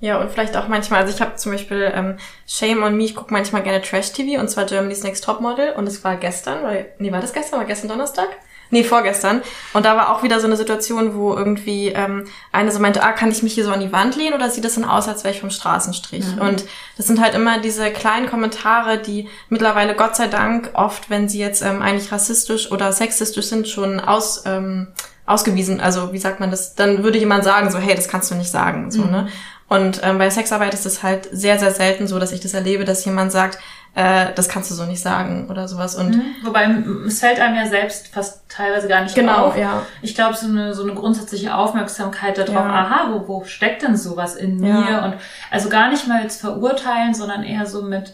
[0.00, 2.16] Ja, und vielleicht auch manchmal, also ich habe zum Beispiel ähm,
[2.46, 6.04] Shame on Me, ich gucke manchmal gerne Trash-TV und zwar Germany's Next Topmodel und es
[6.04, 7.58] war gestern, weil, nee, war das gestern?
[7.58, 8.28] War gestern Donnerstag?
[8.70, 9.42] Nee, vorgestern.
[9.72, 13.12] Und da war auch wieder so eine Situation, wo irgendwie ähm, eine so meinte, ah,
[13.12, 15.24] kann ich mich hier so an die Wand lehnen oder sieht das dann aus, als
[15.24, 16.36] wäre ich vom Straßenstrich?
[16.36, 16.40] Mhm.
[16.40, 16.64] Und
[16.96, 21.38] das sind halt immer diese kleinen Kommentare, die mittlerweile Gott sei Dank oft, wenn sie
[21.38, 24.88] jetzt ähm, eigentlich rassistisch oder sexistisch sind, schon aus, ähm,
[25.24, 25.80] ausgewiesen.
[25.80, 26.74] Also wie sagt man das?
[26.74, 28.90] Dann würde jemand sagen, so, hey, das kannst du nicht sagen.
[28.90, 29.10] So, mhm.
[29.10, 29.28] ne?
[29.68, 32.84] Und ähm, bei Sexarbeit ist es halt sehr, sehr selten so, dass ich das erlebe,
[32.84, 33.58] dass jemand sagt,
[33.94, 35.96] äh, das kannst du so nicht sagen oder sowas.
[35.96, 36.34] Und mhm.
[36.44, 36.68] Wobei
[37.06, 39.58] es fällt einem ja selbst fast teilweise gar nicht genau, auf.
[39.58, 39.82] Ja.
[40.02, 42.62] Ich glaube, so eine, so eine grundsätzliche Aufmerksamkeit darauf, ja.
[42.64, 44.86] aha, wo, wo steckt denn sowas in mir?
[44.90, 45.04] Ja.
[45.04, 45.14] Und
[45.50, 48.12] also gar nicht mal jetzt verurteilen, sondern eher so mit,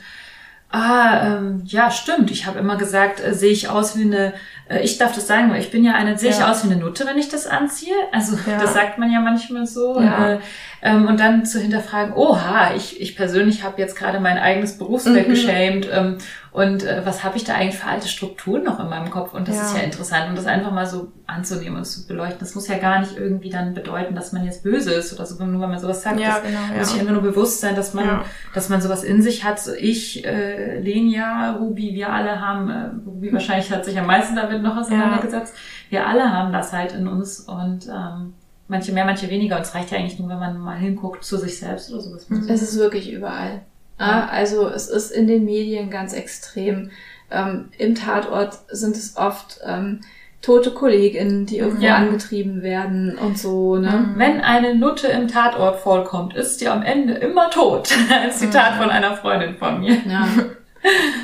[0.71, 4.35] ah, ähm, ja, stimmt, ich habe immer gesagt, äh, sehe ich aus wie eine
[4.69, 6.51] äh, ich darf das sagen, weil ich bin ja eine, sehe ich ja.
[6.51, 7.95] aus wie eine Nutte, wenn ich das anziehe.
[8.13, 8.59] Also ja.
[8.61, 10.01] das sagt man ja manchmal so.
[10.01, 10.33] Ja.
[10.33, 10.39] Äh,
[10.85, 15.27] ähm, und dann zu hinterfragen, oha, ich, ich persönlich habe jetzt gerade mein eigenes Berufsfeld
[15.27, 15.31] mhm.
[15.31, 16.19] geschämt ähm,
[16.53, 19.35] und äh, was habe ich da eigentlich für alte Strukturen noch in meinem Kopf?
[19.35, 20.29] Und das ist ja interessant.
[20.29, 22.39] Und das einfach mal so anzunehmen und zu beleuchten.
[22.39, 25.43] Das muss ja gar nicht irgendwie dann bedeuten, dass man jetzt böse ist oder so,
[25.45, 26.21] nur weil man sowas sagt.
[26.21, 28.21] Ja, das genau, muss sich einfach nur bewusst sein, dass man,
[28.55, 29.59] dass man sowas in sich hat.
[29.59, 34.37] So ich, äh, Lenia, Ruby, wir alle haben, äh, Ruby wahrscheinlich hat sich am meisten
[34.37, 35.57] damit noch auseinandergesetzt.
[35.89, 38.35] Wir alle haben das halt in uns und ähm,
[38.69, 39.57] manche mehr, manche weniger.
[39.57, 42.27] Und es reicht ja eigentlich nur, wenn man mal hinguckt zu sich selbst oder sowas.
[42.49, 43.63] Es ist wirklich überall.
[43.99, 44.27] Ja.
[44.27, 46.91] Also es ist in den Medien ganz extrem.
[47.31, 50.01] Ähm, Im Tatort sind es oft ähm,
[50.43, 51.97] tote KollegInnen, die irgendwo ja.
[51.97, 53.77] angetrieben werden und so.
[53.77, 53.91] Ne?
[53.91, 54.19] Mhm.
[54.19, 57.91] Wenn eine Nutte im Tatort vorkommt, ist sie am Ende immer tot.
[58.11, 58.83] Ein Zitat mhm.
[58.83, 59.97] von einer Freundin von mir.
[60.07, 60.29] Ja.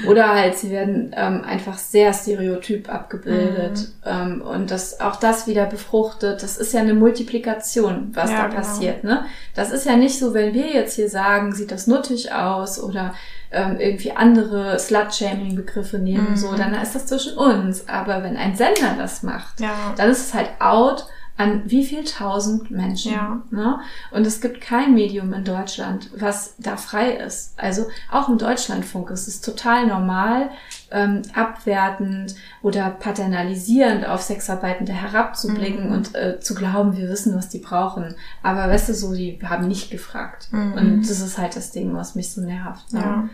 [0.06, 3.88] Oder halt, sie werden ähm, einfach sehr stereotyp abgebildet.
[4.04, 4.10] Mhm.
[4.10, 6.42] Ähm, und das, auch das wieder befruchtet.
[6.42, 8.56] Das ist ja eine Multiplikation, was ja, da genau.
[8.56, 9.04] passiert.
[9.04, 9.24] Ne?
[9.54, 13.14] Das ist ja nicht so, wenn wir jetzt hier sagen, sieht das nuttig aus oder
[13.52, 16.36] ähm, irgendwie andere Slut-Shaming-Begriffe nehmen, mhm.
[16.36, 17.88] so, dann ist das zwischen uns.
[17.88, 19.92] Aber wenn ein Sender das macht, ja.
[19.96, 21.06] dann ist es halt out
[21.40, 23.12] an wie viel tausend Menschen.
[23.12, 23.42] Ja.
[23.50, 23.80] Ne?
[24.10, 27.54] Und es gibt kein Medium in Deutschland, was da frei ist.
[27.56, 30.50] Also auch im Deutschlandfunk ist es total normal,
[30.90, 35.92] ähm, abwertend oder paternalisierend auf Sexarbeitende herabzublicken mhm.
[35.92, 38.14] und äh, zu glauben, wir wissen, was die brauchen.
[38.42, 40.48] Aber weißt du, so, die haben nicht gefragt.
[40.52, 40.72] Mhm.
[40.74, 42.92] Und das ist halt das Ding, was mich so nervt.
[42.92, 43.00] Ne?
[43.00, 43.28] Ja.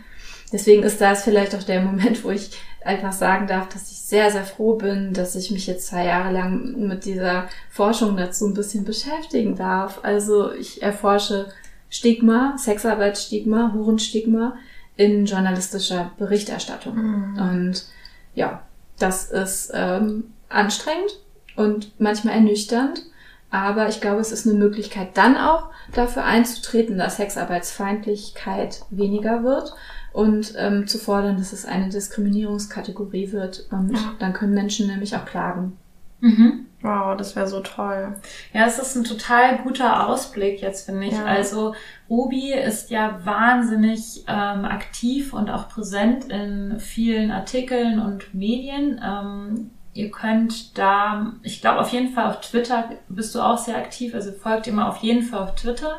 [0.52, 2.52] Deswegen ist das vielleicht auch der Moment, wo ich
[2.86, 6.32] einfach sagen darf, dass ich sehr, sehr froh bin, dass ich mich jetzt zwei Jahre
[6.32, 10.00] lang mit dieser Forschung dazu ein bisschen beschäftigen darf.
[10.02, 11.48] Also ich erforsche
[11.90, 14.56] Stigma, Sexarbeitsstigma, Hurenstigma
[14.96, 16.96] in journalistischer Berichterstattung.
[16.96, 17.38] Mhm.
[17.38, 17.86] Und
[18.34, 18.62] ja,
[18.98, 21.20] das ist ähm, anstrengend
[21.56, 23.02] und manchmal ernüchternd.
[23.50, 29.72] Aber ich glaube, es ist eine Möglichkeit, dann auch dafür einzutreten, dass Sexarbeitsfeindlichkeit weniger wird
[30.16, 33.66] und ähm, zu fordern, dass es eine Diskriminierungskategorie wird.
[33.70, 34.14] Und Ja.
[34.18, 35.76] dann können Menschen nämlich auch klagen.
[36.20, 36.64] Mhm.
[36.80, 38.14] Wow, das wäre so toll.
[38.54, 41.12] Ja, es ist ein total guter Ausblick jetzt, finde ich.
[41.12, 41.26] Ja.
[41.26, 41.74] Also
[42.08, 48.98] Ruby ist ja wahnsinnig ähm, aktiv und auch präsent in vielen Artikeln und Medien.
[49.04, 53.76] Ähm, ihr könnt da, ich glaube auf jeden Fall auf Twitter bist du auch sehr
[53.76, 55.98] aktiv, also folgt ihr mal auf jeden Fall auf Twitter.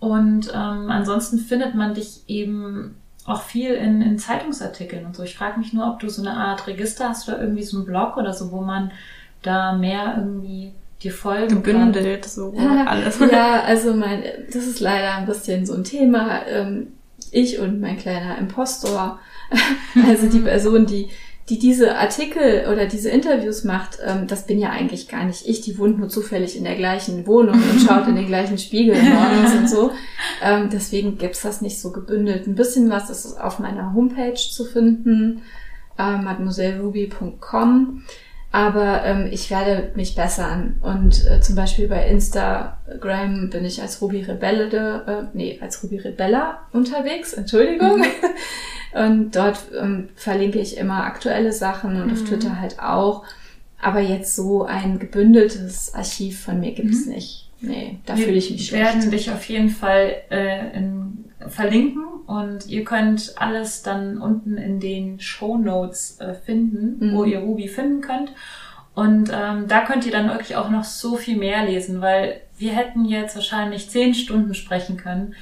[0.00, 5.22] Und ähm, ansonsten findet man dich eben auch viel in, in Zeitungsartikeln und so.
[5.22, 7.86] Ich frage mich nur, ob du so eine Art Register hast oder irgendwie so einen
[7.86, 8.90] Blog oder so, wo man
[9.42, 11.92] da mehr irgendwie dir folgen kann.
[11.92, 12.54] Gebündelt, so
[12.86, 13.18] alles.
[13.18, 16.46] ja, also mein, das ist leider ein bisschen so ein Thema.
[16.46, 16.88] Ähm,
[17.30, 19.18] ich und mein kleiner Impostor,
[20.06, 21.08] also die Person, die,
[21.48, 25.60] die diese Artikel oder diese Interviews macht, ähm, das bin ja eigentlich gar nicht ich.
[25.60, 29.54] Die wohnt nur zufällig in der gleichen Wohnung und schaut in den gleichen Spiegel morgens
[29.54, 29.90] und so.
[30.44, 32.48] Ähm, deswegen gibt's das nicht so gebündelt.
[32.48, 35.42] Ein bisschen was ist auf meiner Homepage zu finden,
[35.96, 38.02] äh, mademoiselleruby.com.
[38.52, 40.78] Aber ähm, ich werde mich bessern.
[40.82, 45.96] Und äh, zum Beispiel bei Instagram bin ich als Ruby Rebelle, äh, nee, als Ruby
[45.98, 48.04] Rebella unterwegs, Entschuldigung.
[48.92, 53.24] Und dort ähm, verlinke ich immer aktuelle Sachen und auf Twitter halt auch.
[53.80, 57.48] Aber jetzt so ein gebündeltes Archiv von mir gibt's nicht.
[57.62, 58.84] Nee, da Wir fühle ich mich schlecht.
[58.84, 64.80] werden dich auf jeden Fall äh, in, verlinken und ihr könnt alles dann unten in
[64.80, 67.16] den Show Notes äh, finden, Mhm.
[67.16, 68.32] wo ihr Ruby finden könnt.
[68.94, 72.72] Und ähm, da könnt ihr dann wirklich auch noch so viel mehr lesen, weil wir
[72.72, 75.34] hätten jetzt wahrscheinlich zehn Stunden sprechen können.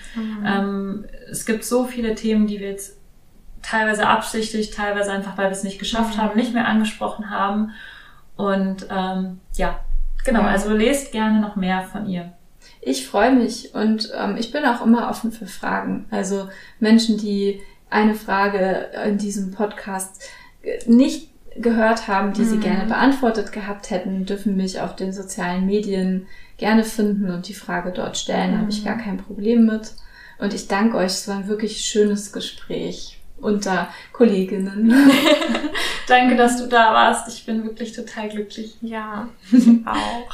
[0.46, 2.96] Ähm, es gibt so viele Themen, die wir jetzt
[3.62, 7.72] teilweise absichtlich, teilweise einfach, weil wir es nicht geschafft haben, nicht mehr angesprochen haben.
[8.36, 9.80] Und ähm, ja,
[10.24, 12.32] genau, also lest gerne noch mehr von ihr.
[12.82, 16.06] Ich freue mich und ähm, ich bin auch immer offen für Fragen.
[16.10, 17.60] Also Menschen, die
[17.90, 20.22] eine Frage in diesem Podcast
[20.62, 22.60] äh, nicht gehört haben, die sie Mhm.
[22.60, 26.26] gerne beantwortet gehabt hätten, dürfen mich auf den sozialen Medien
[26.58, 28.52] gerne finden und die Frage dort stellen.
[28.52, 29.92] Da habe ich gar kein Problem mit.
[30.38, 31.06] Und ich danke euch.
[31.06, 34.92] Es war ein wirklich schönes Gespräch unter Kolleginnen.
[36.08, 37.28] Danke, dass du da warst.
[37.28, 38.74] Ich bin wirklich total glücklich.
[38.82, 40.30] Ja, ich auch.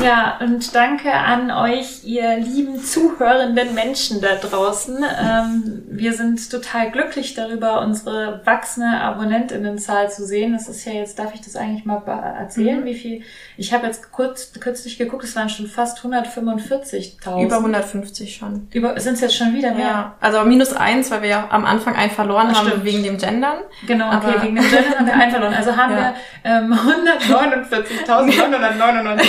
[0.00, 5.04] Ja, und danke an euch, ihr lieben zuhörenden Menschen da draußen.
[5.20, 10.52] Ähm, wir sind total glücklich darüber, unsere wachsende Abonnentinnenzahl zu sehen.
[10.52, 13.22] Das ist ja jetzt, darf ich das eigentlich mal erzählen, wie viel?
[13.56, 17.44] Ich habe jetzt kurz, kürzlich geguckt, es waren schon fast 145.000.
[17.44, 18.68] Über 150 schon.
[18.72, 19.84] Über, sind es jetzt schon wieder mehr?
[19.86, 22.84] Ja, also minus eins, weil wir ja am Anfang einen verloren Ach, haben stimmt.
[22.84, 23.58] wegen dem Gendern.
[23.88, 25.54] Genau, okay, wegen dem Gender haben wir einen verloren.
[25.54, 26.14] Also haben Ja.
[26.44, 29.22] wir ähm, 149.999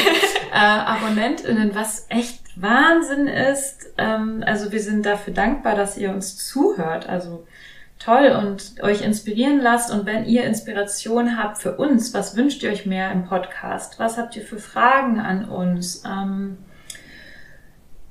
[0.53, 3.93] äh, AbonnentInnen, was echt Wahnsinn ist.
[3.97, 7.07] Ähm, also wir sind dafür dankbar, dass ihr uns zuhört.
[7.07, 7.45] Also
[7.99, 9.91] toll und euch inspirieren lasst.
[9.91, 13.99] Und wenn ihr Inspiration habt für uns, was wünscht ihr euch mehr im Podcast?
[13.99, 16.03] Was habt ihr für Fragen an uns?
[16.05, 16.57] Ähm,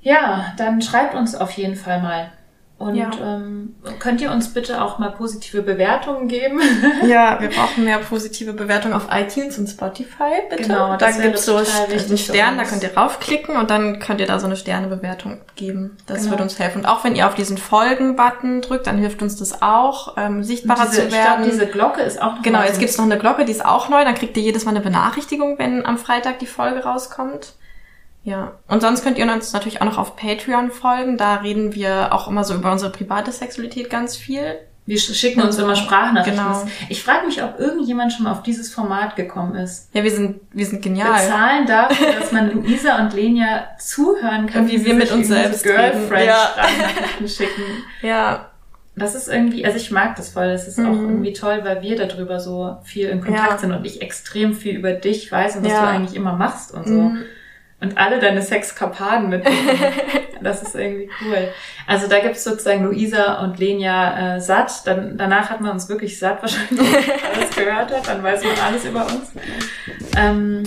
[0.00, 2.30] ja, dann schreibt uns auf jeden Fall mal.
[2.78, 3.10] Und Ja.
[3.20, 6.60] ähm, könnt ihr uns bitte auch mal positive Bewertungen geben?
[7.08, 10.62] Ja, wir brauchen mehr positive Bewertungen auf iTunes und Spotify, bitte.
[10.62, 14.26] Genau, da wäre gibt's so einen Stern, da könnt ihr raufklicken und dann könnt ihr
[14.28, 15.96] da so eine Sternebewertung geben.
[16.06, 16.30] Das Genau.
[16.32, 16.78] wird uns helfen.
[16.82, 20.86] Und auch wenn ihr auf diesen Folgen-Button drückt, dann hilft uns das auch, ähm, sichtbarer
[20.86, 21.44] diese, zu ich glaube, werden.
[21.50, 23.64] diese Glocke ist auch noch Genau, mal jetzt so- gibt's noch eine Glocke, die ist
[23.64, 24.04] auch neu.
[24.04, 27.54] Dann kriegt ihr jedes Mal eine Benachrichtigung, wenn am Freitag die Folge rauskommt.
[28.28, 28.52] Ja.
[28.68, 31.16] Und sonst könnt ihr uns natürlich auch noch auf Patreon folgen.
[31.16, 34.56] Da reden wir auch immer so über unsere private Sexualität ganz viel.
[34.86, 36.42] Wir sch- schicken uns Also, immer Sprachnachrichten.
[36.44, 36.66] genau.
[36.88, 39.88] Ich frage mich, ob irgendjemand schon mal auf dieses Format gekommen ist.
[39.94, 41.12] Ja, wir sind, wir sind genial.
[41.12, 45.64] Bezahlen dafür, dass man Luisa und Lenia zuhören kann, Wie sie wir mit uns selbst
[45.64, 46.10] so reden.
[46.26, 46.54] Ja.
[47.26, 47.62] Schicken.
[48.02, 48.46] Ja,
[48.96, 50.48] Das ist irgendwie, also ich mag das voll.
[50.48, 51.08] Das ist auch Mhm.
[51.10, 53.58] irgendwie toll, weil wir darüber so viel in Kontakt Ja.
[53.58, 55.82] sind und ich extrem viel über dich weiß und was Ja.
[55.82, 56.94] du eigentlich immer machst und so.
[56.94, 57.18] Mhm.
[57.80, 59.44] Und alle deine Sexkapaden mit.
[60.42, 61.48] das ist irgendwie cool.
[61.86, 64.84] Also da gibt's sozusagen Luisa und Lenia äh, satt.
[64.84, 68.08] Dann, danach hat man uns wirklich satt wahrscheinlich, wenn man alles gehört hat.
[68.08, 69.30] Dann weiß man alles über uns.
[70.16, 70.62] Ähm,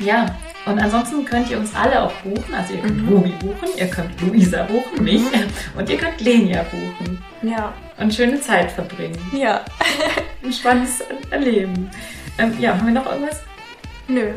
[0.00, 0.26] ja,
[0.66, 2.54] und ansonsten könnt ihr uns alle auch buchen.
[2.54, 3.38] Also ihr könnt Mhm.
[3.38, 5.22] Buchen, ihr könnt Luisa buchen, mich.
[5.78, 7.24] Und ihr könnt Lenia buchen.
[7.42, 9.18] ja, Und schöne Zeit verbringen.
[9.32, 9.64] ja.
[10.44, 11.90] Ein spannendes Erleben.
[12.38, 13.40] Ähm, ja, haben wir noch irgendwas?
[14.06, 14.32] Nö,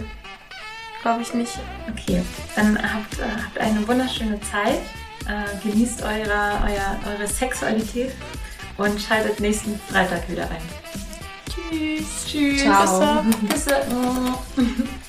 [1.02, 1.54] glaube ich nicht.
[1.92, 2.24] Okay,
[2.56, 4.82] dann habt, äh, habt eine wunderschöne Zeit.
[5.30, 8.12] äh, genießt eure, euer, eure Sexualität
[8.78, 10.62] und schaltet nächsten Freitag wieder ein.
[11.48, 12.26] Tschüss.
[12.26, 12.62] Tschüss.
[12.62, 13.24] Ciao.
[13.50, 13.82] Küsse.